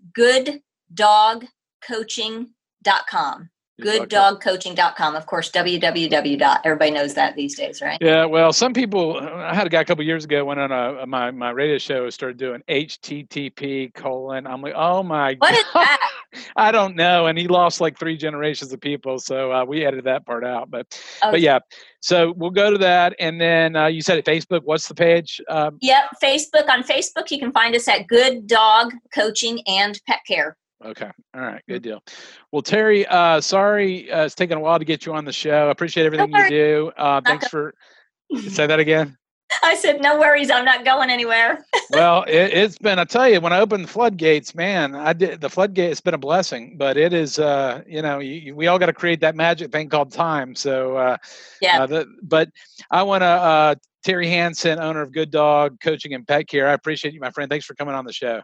gooddogcoaching.com 1.88 3.50
gooddogcoaching.com 3.82 5.16
of 5.16 5.26
course 5.28 5.52
www 5.52 6.40
dot. 6.40 6.62
everybody 6.64 6.90
knows 6.90 7.14
that 7.14 7.36
these 7.36 7.56
days 7.56 7.80
right? 7.80 8.00
Yeah 8.02 8.26
well 8.26 8.52
some 8.52 8.74
people 8.74 9.20
i 9.20 9.54
had 9.54 9.68
a 9.68 9.70
guy 9.70 9.82
a 9.82 9.86
couple 9.86 10.04
years 10.04 10.26
ago 10.26 10.44
went 10.46 10.60
on 10.60 10.72
a, 10.72 11.06
my 11.06 11.30
my 11.30 11.52
radio 11.52 11.78
show 11.78 12.04
and 12.04 12.14
started 12.14 12.38
doing 12.38 12.64
http 12.68 13.94
colon. 13.94 14.48
I'm 14.48 14.62
like 14.62 14.74
oh 14.76 15.04
my 15.04 15.36
what 15.38 15.52
god. 15.52 15.58
is 15.58 15.66
that? 15.74 16.12
i 16.56 16.72
don't 16.72 16.96
know. 16.96 17.28
And 17.28 17.38
he 17.38 17.48
lost 17.48 17.80
like 17.80 18.00
three 18.00 18.18
generations 18.18 18.74
of 18.74 18.82
people. 18.82 19.20
So 19.20 19.52
uh, 19.52 19.64
we 19.64 19.86
edited 19.86 20.06
that 20.06 20.26
part 20.26 20.44
out. 20.44 20.70
But 20.70 20.88
okay. 21.24 21.32
but 21.32 21.42
yeah. 21.42 21.60
So 22.00 22.34
we'll 22.36 22.52
go 22.52 22.72
to 22.72 22.78
that. 22.80 23.16
And 23.20 23.40
then 23.40 23.76
uh, 23.76 23.88
you 23.88 24.02
said 24.02 24.18
at 24.18 24.26
facebook 24.26 24.62
what's 24.64 24.88
the 24.88 24.96
page? 24.96 25.40
Um, 25.50 25.78
yep 25.82 26.06
facebook. 26.22 26.68
On 26.68 26.82
facebook 26.82 27.30
you 27.30 27.38
can 27.38 27.52
find 27.52 27.76
us 27.76 27.88
at 27.88 28.08
good 28.08 28.48
dog 28.48 28.94
coaching 29.14 29.62
and 29.68 30.02
pet 30.08 30.22
care 30.28 30.58
Okay. 30.84 31.10
All 31.34 31.42
right. 31.42 31.62
Good 31.68 31.82
deal. 31.82 32.04
Well, 32.52 32.62
Terry, 32.62 33.06
uh, 33.08 33.42
sorry 33.42 34.12
uh, 34.12 34.26
it's 34.26 34.36
taken 34.36 34.58
a 34.58 34.62
while 34.62 34.80
to 34.80 34.86
get 34.86 35.06
you 35.06 35.14
on 35.14 35.26
the 35.26 35.34
show. 35.34 35.68
I 35.68 35.72
appreciate 35.72 36.06
everything 36.06 36.32
you 36.32 36.50
do. 36.50 36.92
Uh, 36.98 37.22
thanks 37.26 37.48
for 37.48 37.74
say 38.50 38.68
that 38.68 38.80
again. 38.80 39.18
I 39.64 39.76
said, 39.76 40.02
no 40.02 40.20
worries. 40.20 40.52
I'm 40.52 40.66
not 40.66 40.84
going 40.84 41.10
anywhere. 41.10 41.66
well, 41.92 42.26
it, 42.28 42.54
has 42.54 42.78
been, 42.78 43.00
I 43.00 43.06
tell 43.06 43.30
you, 43.30 43.40
when 43.40 43.54
I 43.54 43.60
opened 43.60 43.86
the 43.86 43.88
floodgates, 43.88 44.54
man, 44.54 44.94
I 44.94 45.14
did 45.14 45.40
the 45.40 45.50
floodgate. 45.50 45.92
It's 45.92 46.02
been 46.02 46.14
a 46.14 46.20
blessing, 46.20 46.76
but 46.78 46.98
it 46.98 47.14
is, 47.14 47.40
uh, 47.40 47.82
you 47.88 48.02
know, 48.02 48.20
you, 48.20 48.56
we 48.56 48.68
all 48.68 48.78
got 48.78 48.88
to 48.88 48.94
create 48.94 49.22
that 49.22 49.36
magic 49.36 49.72
thing 49.72 49.90
called 49.90 50.12
time. 50.12 50.54
So, 50.54 50.98
uh, 50.98 51.18
yeah. 51.62 51.84
Uh, 51.84 51.88
the, 51.88 52.06
but 52.24 52.50
I 52.92 53.04
want 53.04 53.22
to, 53.22 53.28
uh, 53.28 53.76
Terry 54.04 54.28
Hansen, 54.28 54.80
owner 54.80 55.02
of 55.02 55.12
Good 55.12 55.32
Dog 55.32 55.80
Coaching 55.82 56.14
and 56.14 56.28
Pet 56.28 56.48
Care. 56.48 56.68
I 56.68 56.74
appreciate 56.74 57.14
you, 57.14 57.20
my 57.20 57.32
friend. 57.32 57.50
Thanks 57.50 57.66
for 57.66 57.74
coming 57.74 57.96
on 57.96 58.06
the 58.06 58.14
show. 58.14 58.42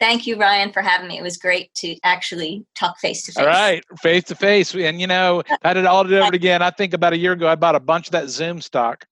Thank 0.00 0.26
you, 0.26 0.36
Ryan, 0.36 0.72
for 0.72 0.80
having 0.80 1.08
me. 1.08 1.18
It 1.18 1.22
was 1.22 1.36
great 1.36 1.74
to 1.76 1.96
actually 2.04 2.64
talk 2.76 2.98
face 2.98 3.24
to 3.26 3.32
face. 3.32 3.38
All 3.38 3.46
right, 3.46 3.82
face 4.00 4.24
to 4.24 4.34
face. 4.34 4.74
And 4.74 5.00
you 5.00 5.06
know, 5.06 5.42
I 5.62 5.74
did 5.74 5.86
all 5.86 6.10
it 6.10 6.34
again. 6.34 6.62
I 6.62 6.70
think 6.70 6.94
about 6.94 7.12
a 7.12 7.18
year 7.18 7.32
ago, 7.32 7.48
I 7.48 7.56
bought 7.56 7.74
a 7.74 7.80
bunch 7.80 8.08
of 8.08 8.12
that 8.12 8.28
Zoom 8.28 8.60
stock. 8.60 9.06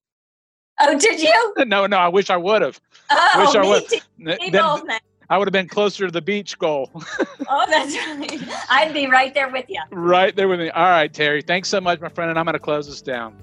Oh, 0.81 0.99
did 0.99 1.21
you? 1.21 1.55
no, 1.65 1.87
no. 1.87 1.97
I 1.97 2.09
wish 2.09 2.31
I 2.31 2.37
would 2.37 2.63
have. 2.63 2.81
Oh, 3.11 3.45
wish 3.47 3.55
I 3.57 3.67
would. 3.67 3.85
Man. 4.19 5.01
I 5.29 5.39
would 5.39 5.49
have 5.49 5.53
been 5.53 5.69
closer 5.69 6.07
to 6.07 6.13
the 6.13 6.23
beach 6.23 6.59
goal. 6.59 6.91
oh, 7.49 7.67
that's 7.69 7.97
right. 7.97 8.67
I'd 8.71 8.93
be 8.95 9.09
right 9.09 9.35
there 9.35 9.51
with 9.51 9.67
you. 9.69 9.81
Right 9.91 10.37
there 10.37 10.47
with 10.47 10.61
me. 10.61 10.71
All 10.71 10.85
right, 10.85 11.13
Terry. 11.13 11.43
Thanks 11.43 11.69
so 11.69 11.81
much, 11.81 12.01
my 12.01 12.09
friend. 12.09 12.31
And 12.31 12.39
I'm 12.39 12.45
going 12.45 12.53
to 12.53 12.61
close 12.61 12.87
this 12.87 13.03
down. 13.03 13.37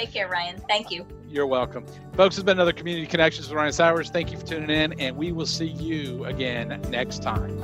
Take 0.00 0.14
care, 0.14 0.28
Ryan. 0.28 0.58
Thank 0.66 0.90
you. 0.90 1.06
You're 1.28 1.46
welcome. 1.46 1.84
Folks, 2.14 2.38
it's 2.38 2.42
been 2.42 2.56
another 2.56 2.72
Community 2.72 3.06
Connections 3.06 3.46
with 3.46 3.54
Ryan 3.54 3.70
Sowers. 3.70 4.08
Thank 4.08 4.32
you 4.32 4.38
for 4.38 4.46
tuning 4.46 4.70
in, 4.70 4.98
and 4.98 5.14
we 5.14 5.30
will 5.30 5.44
see 5.44 5.66
you 5.66 6.24
again 6.24 6.80
next 6.88 7.22
time. 7.22 7.54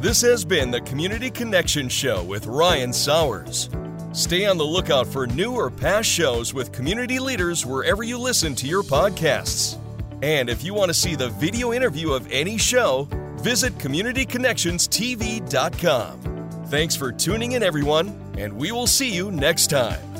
This 0.00 0.20
has 0.22 0.44
been 0.44 0.72
the 0.72 0.80
Community 0.80 1.30
Connection 1.30 1.88
Show 1.88 2.24
with 2.24 2.46
Ryan 2.46 2.92
Sowers. 2.92 3.70
Stay 4.12 4.46
on 4.46 4.58
the 4.58 4.66
lookout 4.66 5.06
for 5.06 5.28
new 5.28 5.52
or 5.52 5.70
past 5.70 6.08
shows 6.08 6.52
with 6.52 6.72
community 6.72 7.20
leaders 7.20 7.64
wherever 7.64 8.02
you 8.02 8.18
listen 8.18 8.56
to 8.56 8.66
your 8.66 8.82
podcasts. 8.82 9.78
And 10.24 10.50
if 10.50 10.64
you 10.64 10.74
want 10.74 10.88
to 10.88 10.94
see 10.94 11.14
the 11.14 11.28
video 11.28 11.72
interview 11.72 12.10
of 12.10 12.28
any 12.32 12.58
show, 12.58 13.08
visit 13.44 13.78
CommunityConnectionsTV.com. 13.78 16.64
Thanks 16.68 16.96
for 16.96 17.12
tuning 17.12 17.52
in, 17.52 17.62
everyone, 17.62 18.18
and 18.38 18.54
we 18.54 18.72
will 18.72 18.86
see 18.86 19.14
you 19.14 19.30
next 19.30 19.68
time. 19.68 20.13